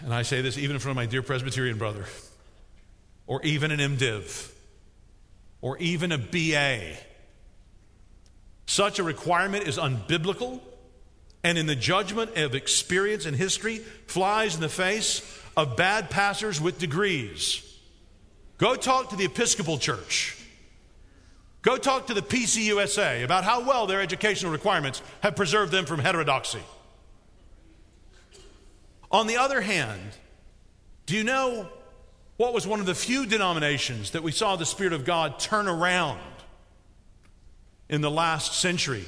[0.00, 2.06] And I say this even in front of my dear Presbyterian brother,
[3.28, 4.50] or even an MDiv,
[5.60, 6.96] or even a BA.
[8.66, 10.60] Such a requirement is unbiblical
[11.44, 16.60] and in the judgment of experience and history flies in the face of bad pastors
[16.60, 17.68] with degrees.
[18.58, 20.38] Go talk to the Episcopal Church.
[21.62, 26.00] Go talk to the PCUSA about how well their educational requirements have preserved them from
[26.00, 26.62] heterodoxy.
[29.10, 30.00] On the other hand,
[31.06, 31.68] do you know
[32.36, 35.68] what was one of the few denominations that we saw the Spirit of God turn
[35.68, 36.20] around
[37.88, 39.04] in the last century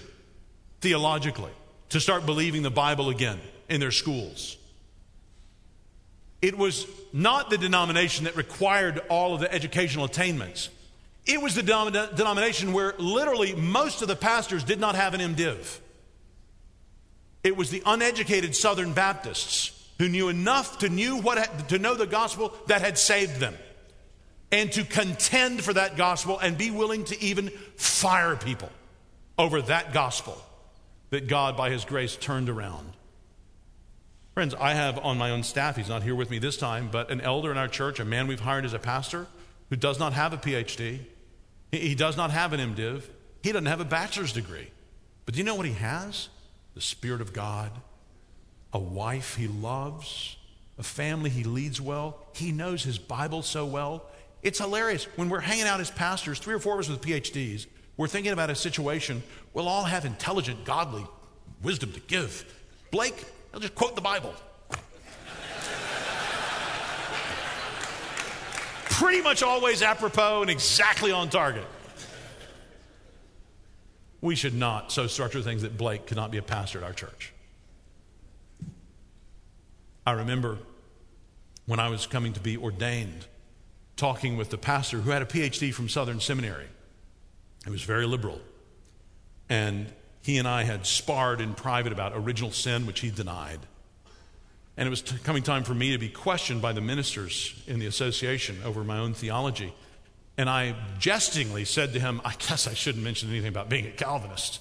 [0.81, 1.51] theologically?
[1.91, 4.57] To start believing the Bible again in their schools.
[6.43, 10.69] It was not the denomination that required all of the educational attainments.
[11.25, 15.79] It was the denomination where literally most of the pastors did not have an MDiv.
[17.43, 22.07] It was the uneducated Southern Baptists who knew enough to, knew what, to know the
[22.07, 23.55] gospel that had saved them
[24.51, 28.71] and to contend for that gospel and be willing to even fire people
[29.39, 30.37] over that gospel
[31.15, 32.93] that God, by His grace, turned around.
[34.35, 37.09] Friends, I have on my own staff, he's not here with me this time, but
[37.09, 39.29] an elder in our church, a man we've hired as a pastor,
[39.71, 40.99] who does not have a PhD.
[41.71, 43.05] He does not have an MDiv.
[43.45, 44.73] He doesn't have a bachelor's degree.
[45.25, 46.31] But do you know what he has?
[46.75, 47.71] The Spirit of God,
[48.73, 50.37] a wife he loves,
[50.79, 52.19] a family he leads well.
[52.35, 54.05] He knows his Bible so well.
[54.43, 55.05] It's hilarious.
[55.15, 58.33] When we're hanging out as pastors, three or four of us with PhDs, we're thinking
[58.33, 61.07] about a situation we'll all have intelligent, godly
[61.63, 62.45] wisdom to give.
[62.91, 64.35] Blake, I'll just quote the Bible.
[68.87, 71.65] Pretty much always apropos and exactly on target.
[74.21, 76.93] We should not so structure things that Blake could not be a pastor at our
[76.93, 77.33] church.
[80.07, 80.59] I remember
[81.67, 83.27] when I was coming to be ordained,
[83.97, 86.67] talking with the pastor who had a PhD from Southern Seminary.
[87.65, 88.41] He was very liberal.
[89.49, 93.61] And he and I had sparred in private about original sin, which he denied.
[94.77, 97.79] And it was t- coming time for me to be questioned by the ministers in
[97.79, 99.73] the association over my own theology.
[100.37, 103.91] And I jestingly said to him, I guess I shouldn't mention anything about being a
[103.91, 104.61] Calvinist.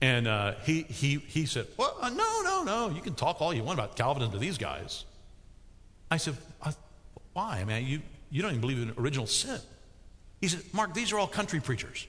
[0.00, 2.90] And uh, he, he, he said, well, uh, No, no, no.
[2.90, 5.04] You can talk all you want about Calvinism to these guys.
[6.10, 6.36] I said,
[7.32, 7.58] Why?
[7.60, 9.58] I mean, you, you don't even believe in original sin.
[10.40, 12.06] He said, Mark, these are all country preachers.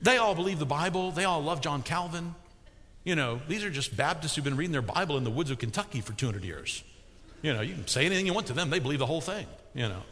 [0.00, 1.10] They all believe the Bible.
[1.10, 2.34] They all love John Calvin.
[3.04, 5.58] You know, these are just Baptists who've been reading their Bible in the woods of
[5.58, 6.84] Kentucky for 200 years.
[7.42, 9.46] You know, you can say anything you want to them, they believe the whole thing,
[9.74, 10.02] you know.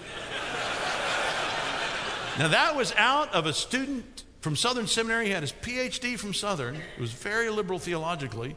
[2.38, 5.26] now, that was out of a student from Southern Seminary.
[5.26, 6.76] He had his PhD from Southern.
[6.76, 8.56] It was very liberal theologically,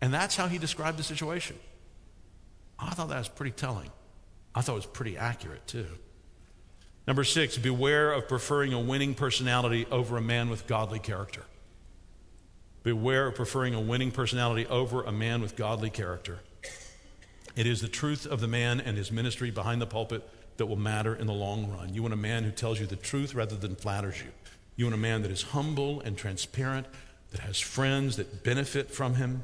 [0.00, 1.56] and that's how he described the situation.
[2.78, 3.90] I thought that was pretty telling.
[4.54, 5.86] I thought it was pretty accurate, too.
[7.06, 11.42] Number six, beware of preferring a winning personality over a man with godly character.
[12.82, 16.40] Beware of preferring a winning personality over a man with godly character.
[17.54, 20.76] It is the truth of the man and his ministry behind the pulpit that will
[20.76, 21.94] matter in the long run.
[21.94, 24.30] You want a man who tells you the truth rather than flatters you.
[24.76, 26.86] You want a man that is humble and transparent,
[27.30, 29.42] that has friends that benefit from him,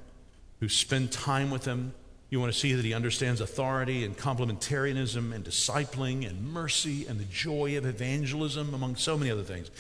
[0.61, 1.93] who spend time with him.
[2.31, 7.19] You want to see that he understands authority and complementarianism and discipling and mercy and
[7.19, 9.71] the joy of evangelism, among so many other things.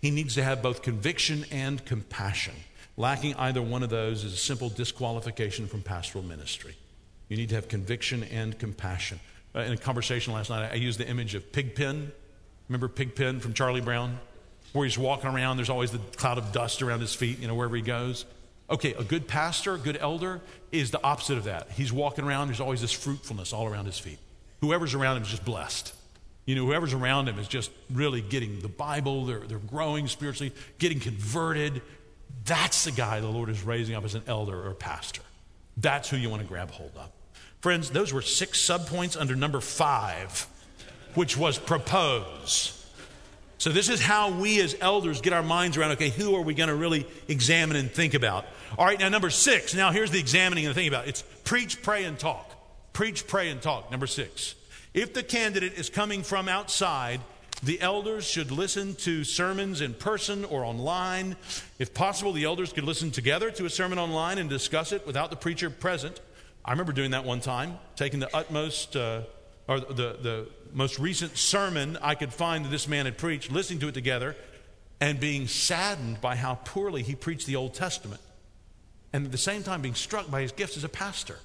[0.00, 2.54] He needs to have both conviction and compassion.
[2.96, 6.76] Lacking either one of those is a simple disqualification from pastoral ministry.
[7.28, 9.20] You need to have conviction and compassion.
[9.54, 12.10] Uh, in a conversation last night, I used the image of Pigpen.
[12.68, 14.18] Remember Pigpen from Charlie Brown?
[14.72, 17.54] Where he's walking around, there's always the cloud of dust around his feet, you know,
[17.54, 18.24] wherever he goes.
[18.70, 20.40] Okay, a good pastor, a good elder
[20.72, 21.70] is the opposite of that.
[21.70, 24.18] He's walking around, there's always this fruitfulness all around his feet.
[24.60, 25.94] Whoever's around him is just blessed.
[26.44, 30.52] You know, whoever's around him is just really getting the Bible, they're, they're growing spiritually,
[30.78, 31.80] getting converted.
[32.44, 35.22] That's the guy the Lord is raising up as an elder or pastor.
[35.76, 37.10] That's who you want to grab hold of.
[37.60, 40.46] Friends, those were six subpoints under number five,
[41.14, 42.74] which was propose.
[43.58, 46.54] So, this is how we as elders get our minds around okay, who are we
[46.54, 48.46] going to really examine and think about?
[48.76, 49.74] All right, now, number six.
[49.74, 52.54] Now, here's the examining and the thinking about it's preach, pray, and talk.
[52.92, 53.90] Preach, pray, and talk.
[53.90, 54.54] Number six.
[54.92, 57.20] If the candidate is coming from outside,
[57.62, 61.36] the elders should listen to sermons in person or online.
[61.78, 65.30] If possible, the elders could listen together to a sermon online and discuss it without
[65.30, 66.20] the preacher present.
[66.64, 69.22] I remember doing that one time, taking the utmost, uh,
[69.66, 73.80] or the, the most recent sermon I could find that this man had preached, listening
[73.80, 74.36] to it together,
[75.00, 78.20] and being saddened by how poorly he preached the Old Testament.
[79.12, 81.38] And at the same time, being struck by his gifts as a pastor.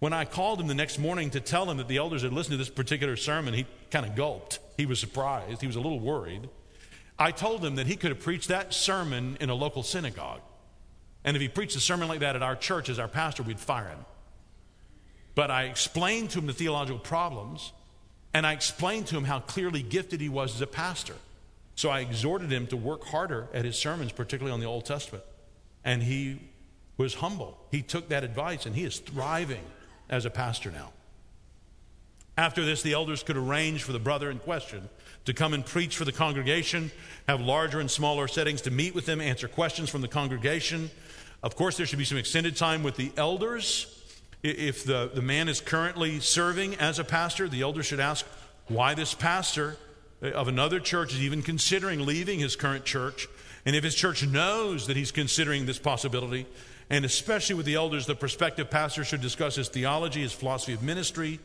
[0.00, 2.52] When I called him the next morning to tell him that the elders had listened
[2.52, 4.60] to this particular sermon, he kind of gulped.
[4.76, 5.60] He was surprised.
[5.60, 6.48] He was a little worried.
[7.18, 10.40] I told him that he could have preached that sermon in a local synagogue.
[11.24, 13.58] And if he preached a sermon like that at our church as our pastor, we'd
[13.58, 14.04] fire him.
[15.34, 17.72] But I explained to him the theological problems,
[18.32, 21.14] and I explained to him how clearly gifted he was as a pastor.
[21.74, 25.24] So I exhorted him to work harder at his sermons, particularly on the Old Testament.
[25.84, 26.40] And he
[26.96, 27.58] was humble.
[27.70, 29.64] He took that advice, and he is thriving
[30.08, 30.92] as a pastor now.
[32.36, 34.88] After this, the elders could arrange for the brother in question
[35.24, 36.90] to come and preach for the congregation,
[37.26, 40.90] have larger and smaller settings to meet with them, answer questions from the congregation,
[41.42, 43.86] of course, there should be some extended time with the elders.
[44.42, 48.26] If the, the man is currently serving as a pastor, the elder should ask
[48.66, 49.76] why this pastor
[50.20, 53.28] eh, of another church is even considering leaving his current church.
[53.68, 56.46] And if his church knows that he's considering this possibility,
[56.88, 60.82] and especially with the elders, the prospective pastor should discuss his theology, his philosophy of
[60.82, 61.38] ministry.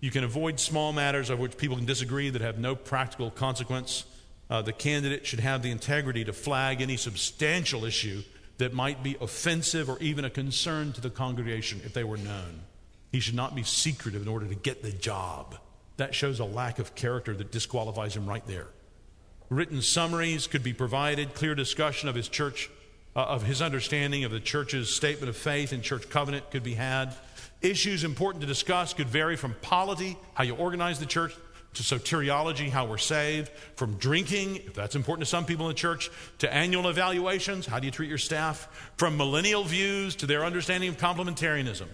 [0.00, 4.04] You can avoid small matters of which people can disagree that have no practical consequence.
[4.50, 8.24] Uh, the candidate should have the integrity to flag any substantial issue
[8.58, 12.60] that might be offensive or even a concern to the congregation if they were known.
[13.10, 15.56] He should not be secretive in order to get the job.
[15.96, 18.66] That shows a lack of character that disqualifies him right there.
[19.50, 22.70] Written summaries could be provided, clear discussion of his church,
[23.16, 26.74] uh, of his understanding of the church's statement of faith and church covenant could be
[26.74, 27.12] had.
[27.60, 31.34] Issues important to discuss could vary from polity, how you organize the church,
[31.74, 35.78] to soteriology, how we're saved, from drinking, if that's important to some people in the
[35.78, 40.44] church, to annual evaluations, how do you treat your staff, from millennial views to their
[40.44, 41.86] understanding of complementarianism.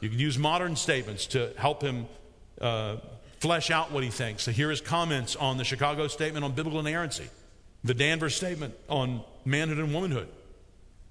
[0.00, 2.06] You can use modern statements to help him
[2.60, 2.96] uh,
[3.44, 4.42] flesh out what he thinks.
[4.42, 7.28] So here his comments on the Chicago Statement on Biblical Inerrancy,
[7.84, 10.28] the Danvers Statement on Manhood and Womanhood,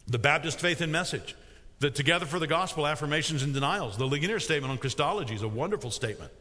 [0.08, 1.36] the Baptist Faith and Message,
[1.78, 5.48] the Together for the Gospel Affirmations and Denials, the Ligonier Statement on Christology is a
[5.48, 6.32] wonderful statement.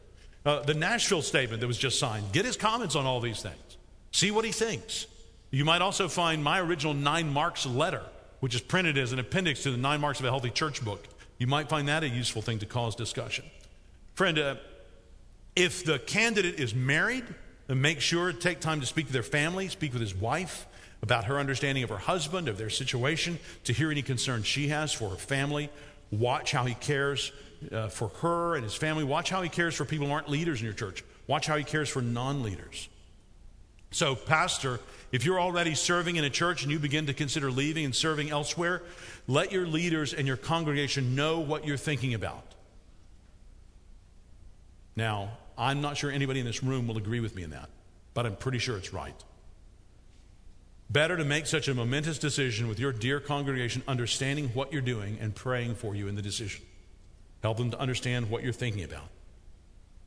[0.47, 2.33] Uh, the Nashville statement that was just signed.
[2.33, 3.77] Get his comments on all these things.
[4.13, 5.07] See what he thinks.
[5.51, 8.03] You might also find my original Nine Marks letter,
[8.41, 11.07] which is printed as an appendix to the Nine Marks of a Healthy Church book.
[11.37, 13.45] You might find that a useful thing to cause discussion.
[14.15, 14.57] Friend, uh,
[15.55, 17.25] if the candidate is married,
[17.67, 20.67] then make sure to take time to speak to their family, speak with his wife
[21.03, 24.93] about her understanding of her husband, of their situation, to hear any concerns she has
[24.93, 25.69] for her family.
[26.11, 27.33] Watch how he cares
[27.71, 29.05] uh, for her and his family.
[29.05, 31.05] Watch how he cares for people who aren't leaders in your church.
[31.27, 32.89] Watch how he cares for non leaders.
[33.91, 34.81] So, Pastor,
[35.11, 38.31] if you're already serving in a church and you begin to consider leaving and serving
[38.31, 38.83] elsewhere,
[39.27, 42.55] let your leaders and your congregation know what you're thinking about.
[44.97, 47.69] Now, I'm not sure anybody in this room will agree with me in that,
[48.15, 49.15] but I'm pretty sure it's right.
[50.91, 55.17] Better to make such a momentous decision with your dear congregation, understanding what you're doing
[55.21, 56.63] and praying for you in the decision.
[57.43, 59.09] Help them to understand what you're thinking about.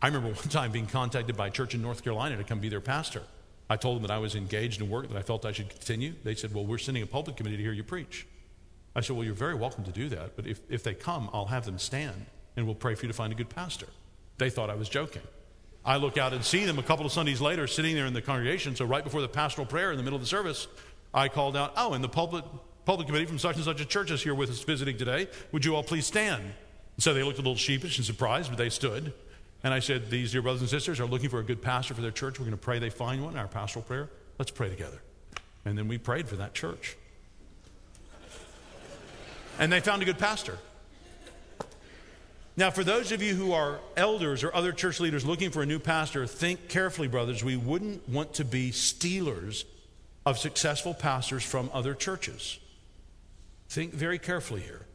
[0.02, 2.70] I remember one time being contacted by a church in North Carolina to come be
[2.70, 3.24] their pastor.
[3.70, 6.14] I told them that I was engaged in work that I felt I should continue.
[6.24, 8.28] They said, Well, we're sending a pulpit committee to hear you preach.
[8.96, 11.48] I said, Well, you're very welcome to do that, but if, if they come, I'll
[11.48, 13.88] have them stand and we'll pray for you to find a good pastor.
[14.38, 15.22] They thought I was joking.
[15.86, 18.22] I look out and see them a couple of Sundays later sitting there in the
[18.22, 18.76] congregation.
[18.76, 20.68] So, right before the pastoral prayer in the middle of the service,
[21.14, 22.44] I called out, Oh, and the pulpit,
[22.86, 25.28] pulpit committee from such and such a church is here with us visiting today.
[25.52, 26.42] Would you all please stand?
[26.44, 29.14] And So they looked a little sheepish and surprised, but they stood.
[29.64, 32.02] And I said, These dear brothers and sisters are looking for a good pastor for
[32.02, 32.40] their church.
[32.40, 34.10] We're going to pray they find one, our pastoral prayer.
[34.40, 35.02] Let's pray together.
[35.66, 36.98] And then we prayed for that church.
[39.60, 40.58] And they found a good pastor.
[42.58, 45.66] Now, for those of you who are elders or other church leaders looking for a
[45.66, 47.44] new pastor, think carefully, brothers.
[47.44, 49.66] We wouldn't want to be stealers
[50.26, 52.60] of successful pastors from other churches.
[53.68, 54.86] Think very carefully here.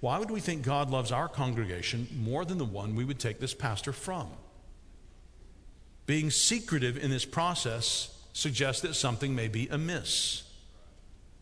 [0.00, 3.40] Why would we think God loves our congregation more than the one we would take
[3.40, 4.28] this pastor from?
[6.04, 10.42] Being secretive in this process suggests that something may be amiss.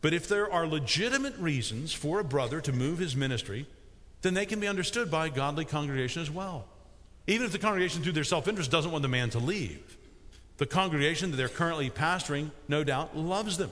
[0.02, 3.66] But if there are legitimate reasons for a brother to move his ministry,
[4.22, 6.64] then they can be understood by a godly congregation as well.
[7.26, 9.96] Even if the congregation, through their self interest, doesn't want the man to leave,
[10.58, 13.70] the congregation that they're currently pastoring, no doubt, loves them.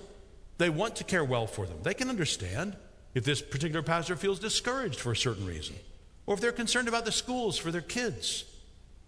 [0.59, 1.79] They want to care well for them.
[1.83, 2.77] They can understand
[3.15, 5.77] if this particular pastor feels discouraged for a certain reason,
[6.27, 8.45] or if they're concerned about the schools for their kids,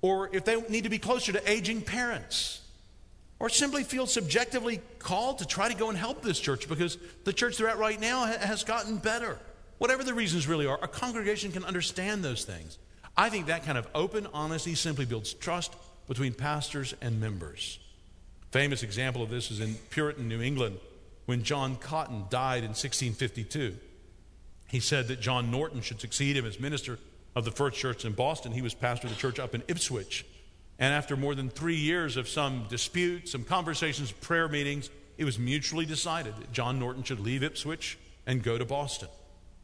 [0.00, 2.60] or if they need to be closer to aging parents,
[3.38, 7.32] or simply feel subjectively called to try to go and help this church because the
[7.32, 9.38] church they're at right now has gotten better.
[9.82, 12.78] Whatever the reasons really are, a congregation can understand those things.
[13.16, 15.74] I think that kind of open honesty simply builds trust
[16.06, 17.80] between pastors and members.
[18.52, 20.78] Famous example of this is in Puritan New England
[21.26, 23.74] when John Cotton died in 1652.
[24.68, 27.00] He said that John Norton should succeed him as minister
[27.34, 28.52] of the First Church in Boston.
[28.52, 30.24] He was pastor of the church up in Ipswich.
[30.78, 35.40] And after more than three years of some dispute, some conversations, prayer meetings, it was
[35.40, 39.08] mutually decided that John Norton should leave Ipswich and go to Boston.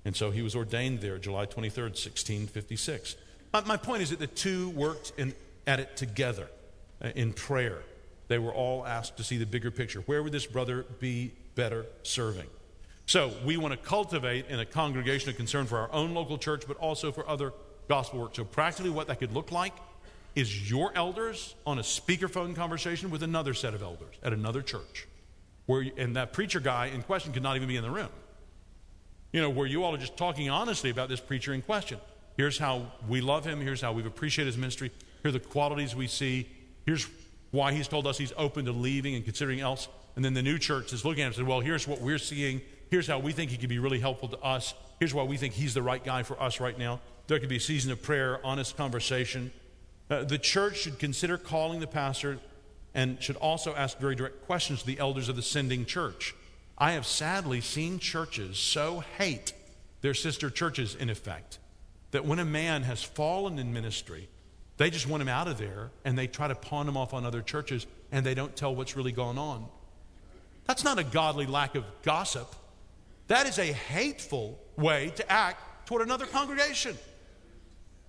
[0.05, 3.17] And so he was ordained there July 23rd, 1656.
[3.67, 5.35] My point is that the two worked in,
[5.67, 6.49] at it together
[7.03, 7.83] uh, in prayer.
[8.29, 10.01] They were all asked to see the bigger picture.
[10.01, 12.47] Where would this brother be better serving?
[13.07, 16.65] So we want to cultivate in a congregation a concern for our own local church,
[16.69, 17.55] but also for other
[17.89, 18.37] gospel work.
[18.37, 19.73] So practically, what that could look like
[20.35, 25.09] is your elders on a speakerphone conversation with another set of elders at another church,
[25.65, 28.11] where and that preacher guy in question could not even be in the room.
[29.33, 31.99] You know, where you all are just talking honestly about this preacher in question.
[32.37, 33.61] Here's how we love him.
[33.61, 34.91] Here's how we've appreciated his ministry.
[35.23, 36.49] Here are the qualities we see.
[36.87, 37.07] Here's
[37.51, 39.89] why he's told us he's open to leaving and considering else.
[40.17, 42.19] And then the new church is looking at him and said, Well, here's what we're
[42.19, 44.75] seeing Here's how we think he could be really helpful to us.
[44.99, 47.01] Here's why we think he's the right guy for us right now.
[47.27, 49.53] There could be a season of prayer, honest conversation.
[50.09, 52.39] Uh, the church should consider calling the pastor
[52.95, 56.35] and should also ask very direct questions to the elders of the sending church.
[56.79, 59.53] I have sadly seen churches so hate
[60.01, 61.59] their sister churches, in effect,
[62.13, 64.29] that when a man has fallen in ministry,
[64.77, 67.27] they just want him out of there and they try to pawn him off on
[67.27, 69.67] other churches and they don't tell what's really going on.
[70.67, 72.55] That's not a godly lack of gossip.
[73.27, 76.97] That is a hateful way to act toward another congregation.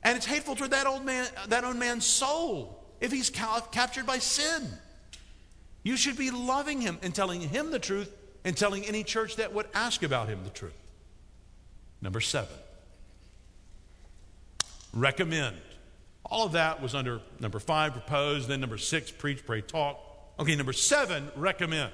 [0.04, 4.06] And it's hateful toward that old man, that old man's soul if he's ca- captured
[4.06, 4.68] by sin.
[5.82, 8.14] You should be loving him and telling him the truth
[8.44, 10.74] and telling any church that would ask about him the truth.
[12.02, 12.56] Number seven,
[14.94, 15.58] recommend.
[16.26, 20.00] All of that was under number five, propose, then number six, preach, pray, talk.
[20.40, 21.92] Okay, number seven, recommend.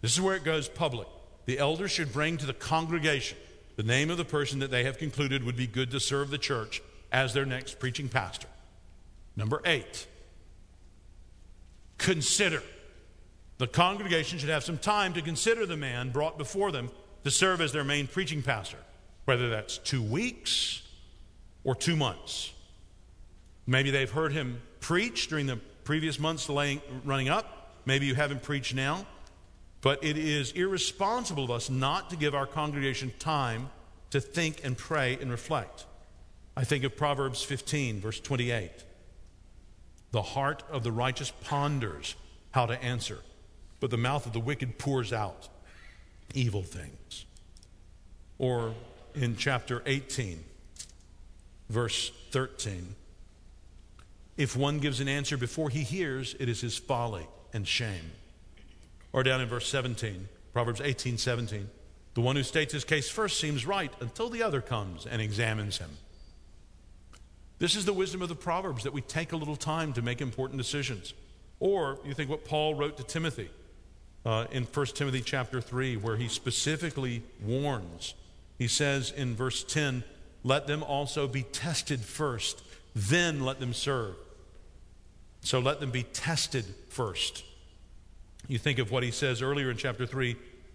[0.00, 1.08] This is where it goes public
[1.46, 3.38] the elders should bring to the congregation
[3.76, 6.38] the name of the person that they have concluded would be good to serve the
[6.38, 6.82] church
[7.12, 8.48] as their next preaching pastor.
[9.36, 10.06] Number eight,
[11.98, 12.62] consider.
[13.58, 16.90] The congregation should have some time to consider the man brought before them
[17.24, 18.78] to serve as their main preaching pastor,
[19.24, 20.82] whether that's two weeks
[21.64, 22.52] or two months.
[23.66, 27.72] Maybe they've heard him preach during the previous months laying, running up.
[27.84, 29.06] Maybe you haven't preached now.
[29.80, 33.70] But it is irresponsible of us not to give our congregation time
[34.10, 35.86] to think and pray and reflect.
[36.56, 38.70] I think of Proverbs 15, verse 28.
[40.12, 42.14] The heart of the righteous ponders
[42.52, 43.18] how to answer,
[43.80, 45.48] but the mouth of the wicked pours out
[46.34, 47.24] evil things.
[48.38, 48.74] Or
[49.14, 50.42] in chapter 18,
[51.68, 52.94] verse 13.
[54.36, 58.12] If one gives an answer before he hears, it is his folly and shame.
[59.12, 61.70] Or down in verse 17, Proverbs 18 17.
[62.14, 65.78] The one who states his case first seems right until the other comes and examines
[65.78, 65.90] him.
[67.58, 70.20] This is the wisdom of the Proverbs that we take a little time to make
[70.20, 71.14] important decisions.
[71.60, 73.50] Or you think what Paul wrote to Timothy
[74.26, 78.14] uh, in 1 Timothy chapter 3, where he specifically warns.
[78.58, 80.02] He says in verse 10,
[80.42, 82.60] Let them also be tested first,
[82.94, 84.16] then let them serve.
[85.42, 87.44] So let them be tested first.
[88.48, 90.34] You think of what he says earlier in chapter 3,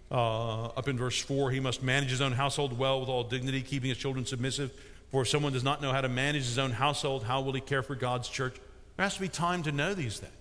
[0.10, 3.62] uh, up in verse 4 he must manage his own household well with all dignity,
[3.62, 4.72] keeping his children submissive.
[5.12, 7.62] For if someone does not know how to manage his own household, how will he
[7.62, 8.56] care for God's church?
[8.96, 10.32] There has to be time to know these things.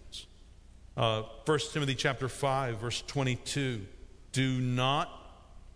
[1.01, 3.87] Uh, 1 Timothy chapter 5, verse 22.
[4.33, 5.11] Do not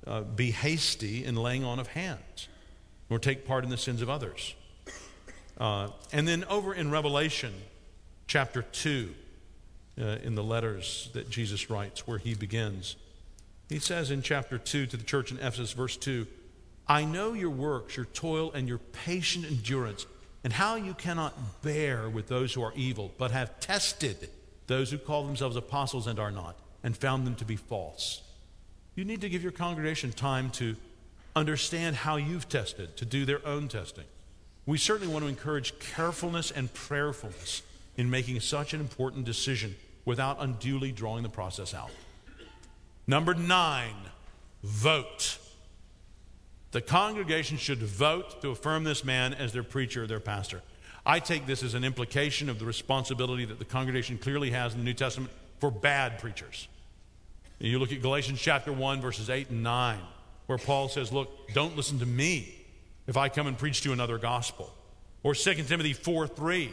[0.06, 2.48] uh, be hasty in laying on of hands,
[3.08, 4.54] nor take part in the sins of others.
[5.56, 7.54] Uh, and then over in Revelation
[8.26, 9.14] chapter 2,
[9.98, 12.96] uh, in the letters that Jesus writes, where he begins,
[13.70, 16.26] he says in chapter 2 to the church in Ephesus, verse 2
[16.86, 20.04] I know your works, your toil, and your patient endurance,
[20.42, 24.28] and how you cannot bear with those who are evil, but have tested
[24.66, 28.22] those who call themselves apostles and are not, and found them to be false.
[28.94, 30.76] You need to give your congregation time to
[31.36, 34.04] understand how you've tested, to do their own testing.
[34.66, 37.62] We certainly want to encourage carefulness and prayerfulness
[37.96, 41.90] in making such an important decision without unduly drawing the process out.
[43.06, 43.96] Number nine,
[44.62, 45.38] vote.
[46.70, 50.62] The congregation should vote to affirm this man as their preacher, their pastor.
[51.07, 54.78] I take this as an implication of the responsibility that the congregation clearly has in
[54.78, 55.30] the New Testament
[55.61, 56.68] for bad preachers.
[57.61, 59.98] And you look at Galatians chapter 1, verses 8 and 9,
[60.46, 62.55] where Paul says, Look, don't listen to me
[63.07, 64.72] if I come and preach to you another gospel.
[65.22, 66.70] Or 2 Timothy 4 3,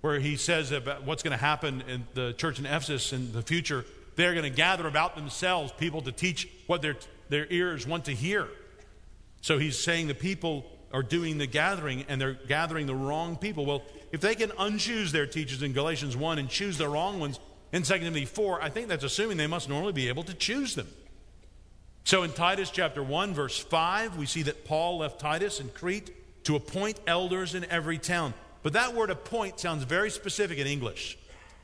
[0.00, 3.42] where he says about what's going to happen in the church in Ephesus in the
[3.42, 3.84] future.
[4.16, 6.96] They're going to gather about themselves people to teach what their,
[7.28, 8.48] their ears want to hear.
[9.40, 10.64] So he's saying the people
[10.94, 13.66] are doing the gathering and they're gathering the wrong people.
[13.66, 13.82] Well,
[14.12, 17.40] if they can unchoose their teachers in Galatians 1 and choose the wrong ones
[17.72, 20.76] in 2 Timothy 4, I think that's assuming they must normally be able to choose
[20.76, 20.86] them.
[22.04, 26.12] So in Titus chapter 1, verse 5, we see that Paul left Titus in Crete
[26.44, 28.32] to appoint elders in every town.
[28.62, 31.18] But that word appoint sounds very specific in English.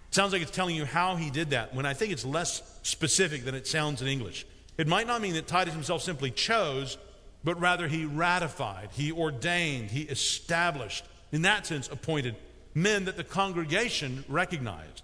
[0.08, 2.62] It sounds like it's telling you how he did that, when I think it's less
[2.82, 4.44] specific than it sounds in English.
[4.76, 6.98] It might not mean that Titus himself simply chose,
[7.42, 12.36] but rather he ratified, he ordained, he established, in that sense, appointed
[12.74, 15.02] men that the congregation recognized.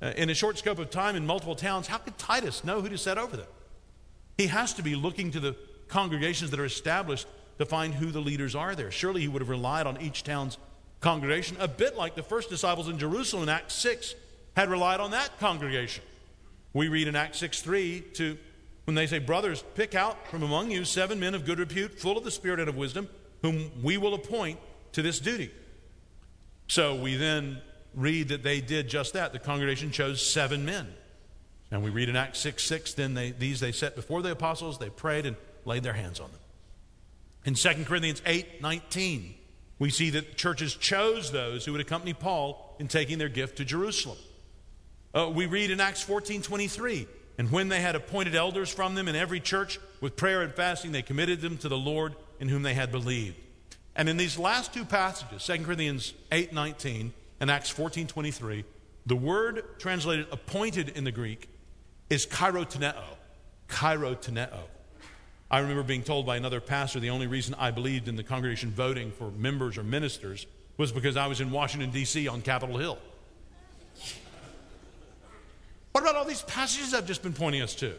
[0.00, 2.88] Uh, in a short scope of time in multiple towns, how could Titus know who
[2.88, 3.46] to set over them?
[4.36, 5.56] He has to be looking to the
[5.88, 7.26] congregations that are established
[7.58, 8.90] to find who the leaders are there.
[8.90, 10.58] Surely he would have relied on each town's
[11.00, 14.14] congregation, a bit like the first disciples in Jerusalem in Acts 6
[14.56, 16.02] had relied on that congregation.
[16.72, 18.36] We read in Acts 6 3 to
[18.86, 22.16] when they say, Brothers, pick out from among you seven men of good repute, full
[22.16, 23.08] of the Spirit and of wisdom,
[23.42, 24.58] whom we will appoint
[24.92, 25.50] to this duty.
[26.68, 27.60] So we then
[27.94, 29.32] read that they did just that.
[29.32, 30.86] The congregation chose seven men.
[31.70, 34.78] And we read in Acts 6 6, then they, these they set before the apostles,
[34.78, 36.40] they prayed and laid their hands on them.
[37.44, 39.34] In 2 Corinthians 8 19,
[39.80, 43.64] we see that churches chose those who would accompany Paul in taking their gift to
[43.64, 44.18] Jerusalem.
[45.12, 47.08] Uh, we read in Acts 14 23,
[47.38, 50.92] and when they had appointed elders from them in every church, with prayer and fasting,
[50.92, 53.36] they committed them to the Lord in whom they had believed.
[53.94, 58.64] And in these last two passages, 2 Corinthians 8 19 and Acts 14 23,
[59.06, 61.48] the word translated appointed in the Greek
[62.10, 63.02] is cheirotoneo.
[63.68, 64.60] Cheirotoneo.
[65.50, 68.70] I remember being told by another pastor the only reason I believed in the congregation
[68.70, 72.28] voting for members or ministers was because I was in Washington, D.C.
[72.28, 72.98] on Capitol Hill.
[75.96, 77.94] What about all these passages I've just been pointing us to?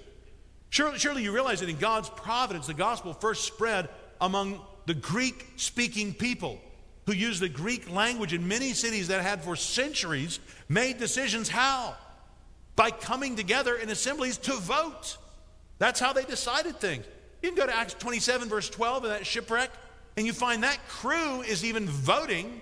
[0.69, 3.89] Surely, surely you realize that in God's providence, the gospel first spread
[4.21, 6.61] among the Greek speaking people
[7.07, 10.39] who used the Greek language in many cities that had for centuries
[10.69, 11.95] made decisions how?
[12.75, 15.17] By coming together in assemblies to vote.
[15.79, 17.03] That's how they decided things.
[17.41, 19.71] You can go to Acts 27, verse 12, of that shipwreck,
[20.17, 22.61] and you find that crew is even voting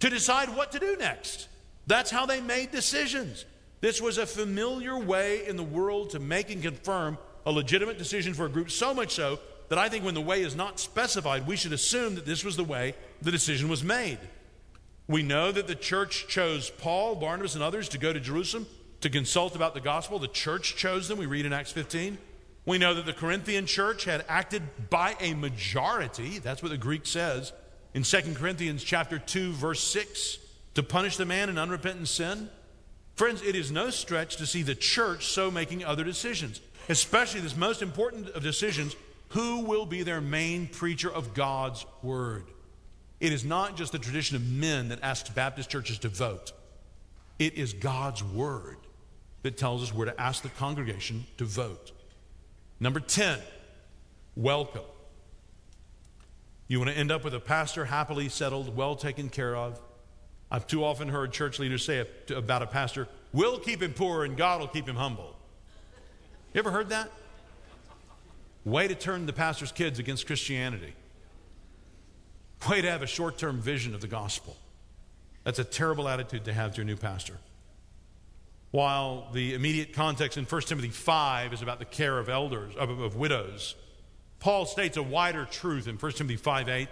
[0.00, 1.48] to decide what to do next.
[1.86, 3.46] That's how they made decisions.
[3.80, 8.34] This was a familiar way in the world to make and confirm a legitimate decision
[8.34, 11.46] for a group, so much so that I think when the way is not specified,
[11.46, 14.18] we should assume that this was the way the decision was made.
[15.08, 18.66] We know that the church chose Paul, Barnabas, and others to go to Jerusalem
[19.00, 20.18] to consult about the gospel.
[20.18, 22.18] The church chose them, we read in Acts 15.
[22.66, 27.06] We know that the Corinthian church had acted by a majority, that's what the Greek
[27.06, 27.52] says,
[27.94, 30.38] in 2 Corinthians chapter 2, verse 6,
[30.74, 32.50] to punish the man in unrepentant sin.
[33.14, 37.56] Friends, it is no stretch to see the church so making other decisions, especially this
[37.56, 38.96] most important of decisions
[39.30, 42.44] who will be their main preacher of God's word.
[43.20, 46.52] It is not just the tradition of men that asks Baptist churches to vote.
[47.38, 48.78] It is God's word
[49.42, 51.92] that tells us where to ask the congregation to vote.
[52.80, 53.38] Number 10,
[54.36, 54.82] welcome.
[56.66, 59.80] You want to end up with a pastor happily settled, well taken care of.
[60.50, 64.36] I've too often heard church leaders say about a pastor, we'll keep him poor and
[64.36, 65.36] God will keep him humble.
[66.52, 67.10] You ever heard that?
[68.64, 70.94] Way to turn the pastor's kids against Christianity.
[72.68, 74.56] Way to have a short term vision of the gospel.
[75.44, 77.38] That's a terrible attitude to have to your new pastor.
[78.72, 82.90] While the immediate context in 1 Timothy 5 is about the care of elders, of,
[83.00, 83.74] of widows,
[84.38, 86.88] Paul states a wider truth in 1 Timothy 5 8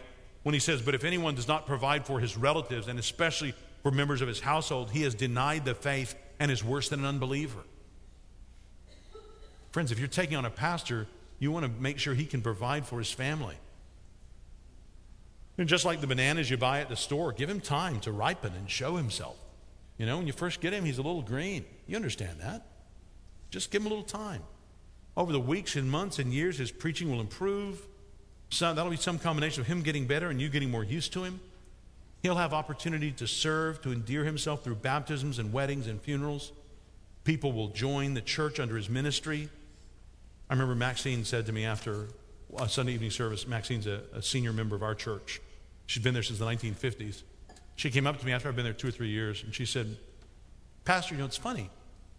[0.48, 3.90] when he says, But if anyone does not provide for his relatives, and especially for
[3.90, 7.58] members of his household, he has denied the faith and is worse than an unbeliever.
[9.72, 11.06] Friends, if you're taking on a pastor,
[11.38, 13.56] you want to make sure he can provide for his family.
[15.58, 18.54] And just like the bananas you buy at the store, give him time to ripen
[18.54, 19.36] and show himself.
[19.98, 21.66] You know, when you first get him, he's a little green.
[21.86, 22.66] You understand that.
[23.50, 24.44] Just give him a little time.
[25.14, 27.86] Over the weeks and months and years, his preaching will improve.
[28.50, 31.24] So that'll be some combination of him getting better and you getting more used to
[31.24, 31.40] him.
[32.22, 36.52] He'll have opportunity to serve, to endear himself through baptisms and weddings and funerals.
[37.24, 39.48] People will join the church under his ministry.
[40.50, 42.08] I remember Maxine said to me after
[42.56, 45.40] a Sunday evening service, Maxine's a, a senior member of our church.
[45.86, 47.22] She's been there since the 1950s.
[47.76, 49.64] She came up to me after I've been there two or three years, and she
[49.64, 49.96] said,
[50.84, 51.70] Pastor, you know, it's funny.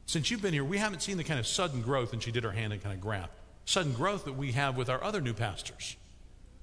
[0.06, 2.44] Since you've been here, we haven't seen the kind of sudden growth, and she did
[2.44, 3.30] her hand and kind of grab,
[3.66, 5.98] sudden growth that we have with our other new pastors.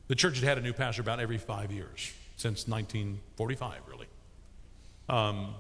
[0.09, 4.07] The church had had a new pastor about every five years, since 1945, really.
[5.09, 5.55] Um,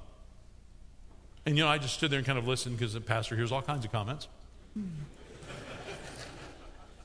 [1.44, 3.52] and, you know, I just stood there and kind of listened because the pastor hears
[3.52, 4.28] all kinds of comments.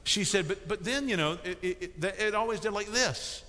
[0.03, 3.43] she said, but, but then, you know, it, it, it, it always did like this.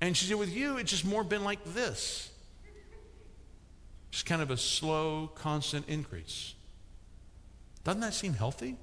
[0.00, 2.30] And she said, with you, it's just more been like this.
[4.10, 6.54] Just kind of a slow, constant increase.
[7.84, 8.76] Doesn't that seem healthy?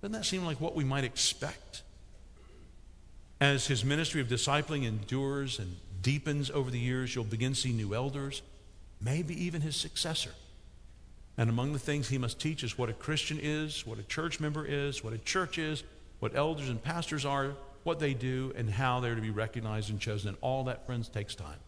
[0.00, 1.82] Doesn't that seem like what we might expect?
[3.42, 7.72] As his ministry of discipling endures and deepens over the years, you'll begin to see
[7.72, 8.40] new elders,
[9.00, 10.30] maybe even his successor.
[11.36, 14.38] And among the things he must teach is what a Christian is, what a church
[14.38, 15.82] member is, what a church is,
[16.20, 19.98] what elders and pastors are, what they do, and how they're to be recognized and
[19.98, 20.28] chosen.
[20.28, 21.58] And all that, friends, takes time.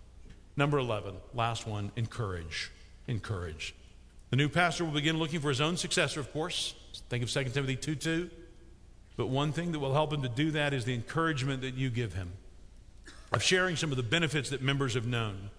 [0.57, 2.71] Number 11, last one, encourage.
[3.09, 3.75] Encourage.
[4.31, 6.77] The new pastor will begin looking for his own successor, of course.
[7.09, 8.31] Think of 2 Timothy 2 2.
[9.17, 11.91] But one thing that will help him to do that is the encouragement that you
[11.91, 12.33] give him
[13.33, 15.51] of sharing some of the benefits that members have known.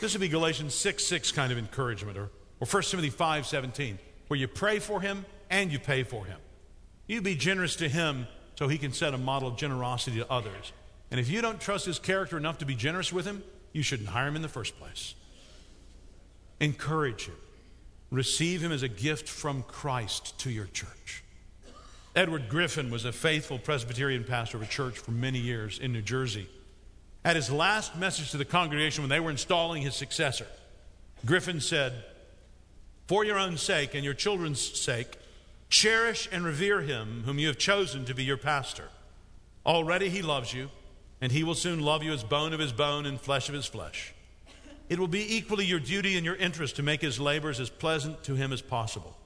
[0.00, 2.30] This would be Galatians 6 6 kind of encouragement, or,
[2.60, 6.38] or 1 Timothy 5 17, where you pray for him and you pay for him.
[7.06, 10.72] You be generous to him so he can set a model of generosity to others.
[11.10, 14.08] And if you don't trust his character enough to be generous with him, you shouldn't
[14.08, 15.14] hire him in the first place.
[16.60, 17.36] Encourage him.
[18.10, 21.21] Receive him as a gift from Christ to your church.
[22.14, 26.02] Edward Griffin was a faithful Presbyterian pastor of a church for many years in New
[26.02, 26.46] Jersey.
[27.24, 30.46] At his last message to the congregation when they were installing his successor,
[31.24, 32.04] Griffin said,
[33.06, 35.16] For your own sake and your children's sake,
[35.70, 38.88] cherish and revere him whom you have chosen to be your pastor.
[39.64, 40.68] Already he loves you,
[41.22, 43.66] and he will soon love you as bone of his bone and flesh of his
[43.66, 44.12] flesh.
[44.90, 48.22] It will be equally your duty and your interest to make his labors as pleasant
[48.24, 49.16] to him as possible.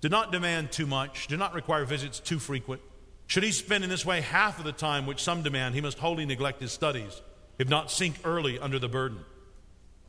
[0.00, 1.26] Do not demand too much.
[1.26, 2.80] Do not require visits too frequent.
[3.26, 5.98] Should he spend in this way half of the time which some demand, he must
[5.98, 7.20] wholly neglect his studies,
[7.58, 9.20] if not sink early under the burden.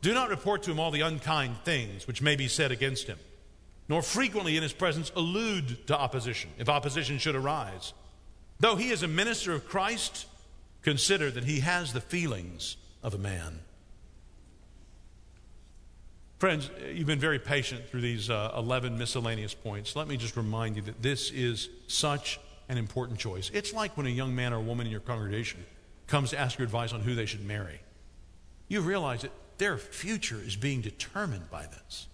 [0.01, 3.19] Do not report to him all the unkind things which may be said against him,
[3.87, 7.93] nor frequently in his presence allude to opposition, if opposition should arise.
[8.59, 10.25] Though he is a minister of Christ,
[10.81, 13.59] consider that he has the feelings of a man.
[16.41, 19.95] Friends, you've been very patient through these uh, 11 miscellaneous points.
[19.95, 23.51] Let me just remind you that this is such an important choice.
[23.53, 25.63] It's like when a young man or woman in your congregation
[26.07, 27.79] comes to ask your advice on who they should marry.
[28.69, 32.07] You realize that their future is being determined by this.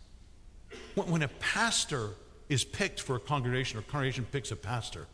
[0.95, 2.09] When, when a pastor
[2.49, 5.07] is picked for a congregation or a congregation picks a pastor,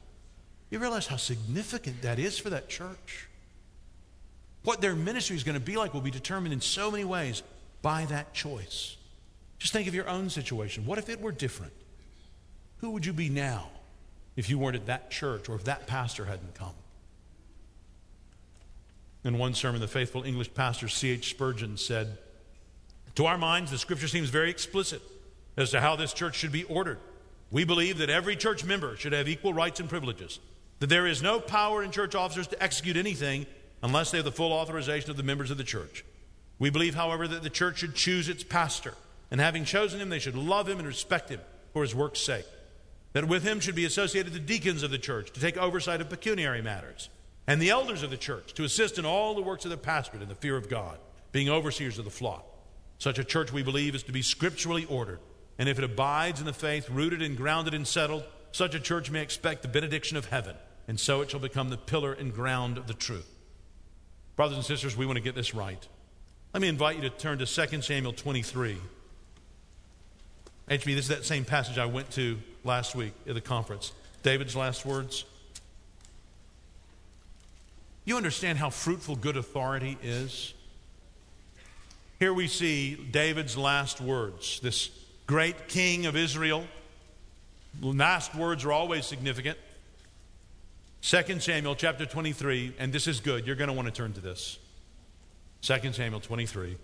[0.72, 3.28] you realize how significant that is for that church.
[4.64, 7.44] What their ministry is going to be like will be determined in so many ways
[7.84, 8.98] by that choice.
[9.64, 10.86] Just think of your own situation.
[10.86, 11.72] What if it were different?
[12.80, 13.70] Who would you be now
[14.36, 16.74] if you weren't at that church or if that pastor hadn't come?
[19.24, 21.30] In one sermon, the faithful English pastor C.H.
[21.30, 22.18] Spurgeon said,
[23.16, 25.02] To our minds, the scripture seems very explicit
[25.56, 27.00] as to how this church should be ordered.
[27.50, 30.40] We believe that every church member should have equal rights and privileges,
[30.80, 33.46] that there is no power in church officers to execute anything
[33.82, 36.04] unless they have the full authorization of the members of the church.
[36.60, 38.96] We believe, however, that the church should choose its pastor
[39.34, 41.42] And having chosen him, they should love him and respect him
[41.74, 42.46] for his work's sake.
[43.14, 46.10] That with him should be associated the deacons of the church to take oversight of
[46.10, 47.10] pecuniary matters,
[47.48, 50.22] and the elders of the church to assist in all the works of the pastorate
[50.22, 51.00] in the fear of God,
[51.32, 52.46] being overseers of the flock.
[53.00, 55.20] Such a church, we believe, is to be scripturally ordered.
[55.58, 59.10] And if it abides in the faith, rooted and grounded and settled, such a church
[59.10, 60.56] may expect the benediction of heaven,
[60.88, 63.36] and so it shall become the pillar and ground of the truth.
[64.36, 65.88] Brothers and sisters, we want to get this right.
[66.54, 68.78] Let me invite you to turn to 2 Samuel 23.
[70.70, 73.92] HB, this is that same passage I went to last week at the conference.
[74.24, 75.26] David's last words.
[78.06, 80.54] You understand how fruitful good authority is?
[82.20, 84.60] Here we see David's last words.
[84.62, 84.90] This
[85.28, 86.66] great king of Israel.
[87.82, 89.58] Last words are always significant.
[91.02, 93.46] 2 Samuel chapter 23, and this is good.
[93.46, 94.58] You're going to want to turn to this.
[95.64, 96.78] 2 Samuel 23.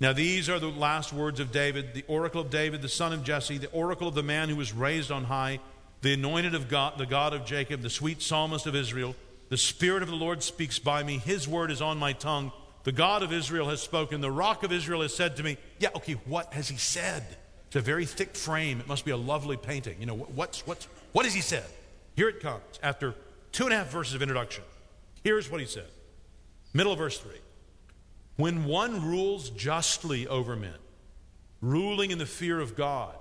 [0.00, 3.22] Now, these are the last words of David, the oracle of David, the son of
[3.22, 5.60] Jesse, the oracle of the man who was raised on high,
[6.00, 9.14] the anointed of God, the God of Jacob, the sweet psalmist of Israel.
[9.48, 11.18] The Spirit of the Lord speaks by me.
[11.18, 12.52] His word is on my tongue.
[12.84, 14.20] The God of Israel has spoken.
[14.20, 17.24] The rock of Israel has said to me, Yeah, okay, what has he said?
[17.68, 18.80] It's a very thick frame.
[18.80, 19.96] It must be a lovely painting.
[20.00, 21.64] You know, what's, what's, what has he said?
[22.16, 23.14] Here it comes after
[23.52, 24.64] two and a half verses of introduction.
[25.22, 25.88] Here's what he said.
[26.74, 27.30] Middle of verse 3.
[28.36, 30.74] When one rules justly over men,
[31.60, 33.14] ruling in the fear of God,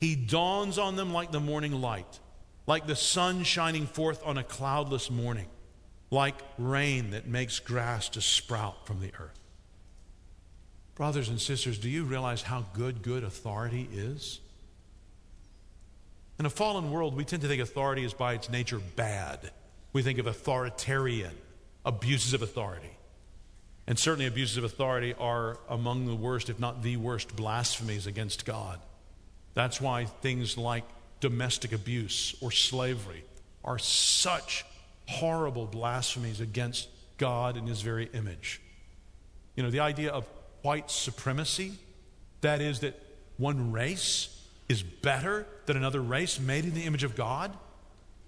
[0.00, 2.18] he dawns on them like the morning light,
[2.66, 5.46] like the sun shining forth on a cloudless morning
[6.10, 9.38] like rain that makes grass to sprout from the earth.
[10.96, 14.40] Brothers and sisters, do you realize how good good authority is?
[16.38, 19.50] In a fallen world, we tend to think authority is by its nature bad.
[19.92, 21.32] We think of authoritarian
[21.84, 22.90] abuses of authority.
[23.90, 28.46] And certainly, abuses of authority are among the worst, if not the worst, blasphemies against
[28.46, 28.78] God.
[29.54, 30.84] That's why things like
[31.18, 33.24] domestic abuse or slavery
[33.64, 34.64] are such
[35.08, 36.88] horrible blasphemies against
[37.18, 38.60] God and his very image.
[39.56, 40.24] You know, the idea of
[40.62, 41.72] white supremacy,
[42.42, 42.94] that is, that
[43.38, 47.56] one race is better than another race made in the image of God.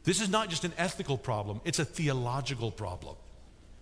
[0.03, 3.15] This is not just an ethical problem, it's a theological problem.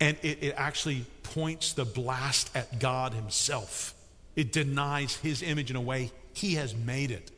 [0.01, 3.95] And it, it actually points the blast at God Himself.
[4.35, 7.31] It denies His image in a way He has made it.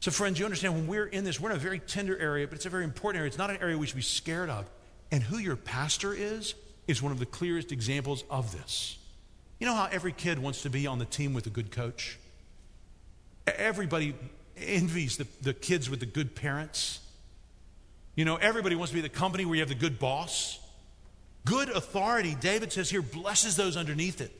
[0.00, 2.56] So, friends, you understand when we're in this, we're in a very tender area, but
[2.56, 3.28] it's a very important area.
[3.28, 4.68] It's not an area we should be scared of.
[5.12, 6.54] And who your pastor is,
[6.88, 8.98] is one of the clearest examples of this.
[9.58, 12.18] You know how every kid wants to be on the team with a good coach?
[13.46, 14.14] Everybody
[14.56, 17.00] envies the, the kids with the good parents.
[18.16, 20.58] You know, everybody wants to be the company where you have the good boss.
[21.44, 24.32] Good authority, David says here, blesses those underneath it.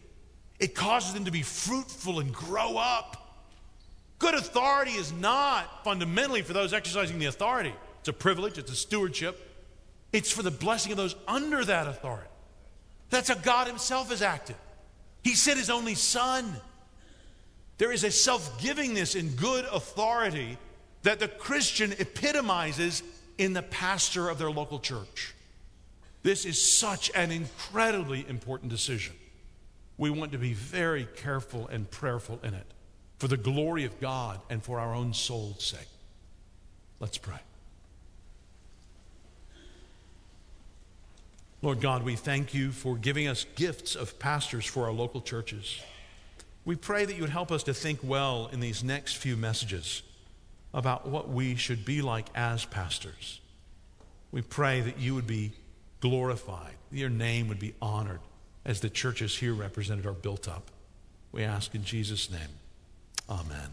[0.61, 3.19] It causes them to be fruitful and grow up.
[4.19, 7.75] Good authority is not fundamentally for those exercising the authority.
[8.01, 9.49] It's a privilege, it's a stewardship.
[10.13, 12.29] It's for the blessing of those under that authority.
[13.11, 14.57] That's how God Himself has acted.
[15.25, 16.55] He sent His only Son.
[17.79, 20.59] There is a self givingness in good authority
[21.03, 23.03] that the Christian epitomizes
[23.39, 25.35] in the pastor of their local church.
[26.23, 29.15] This is such an incredibly important decision.
[29.99, 32.67] We want to be very careful and prayerful in it
[33.19, 35.89] for the glory of God and for our own soul's sake.
[37.01, 37.39] Let's pray.
[41.61, 45.81] Lord God, we thank you for giving us gifts of pastors for our local churches.
[46.65, 50.03] We pray that you would help us to think well in these next few messages
[50.75, 53.41] about what we should be like as pastors.
[54.33, 55.53] We pray that you would be
[56.03, 58.21] glorified, your name would be honored
[58.65, 60.71] as the churches here represented are built up.
[61.31, 62.41] We ask in Jesus' name.
[63.31, 63.71] Amen.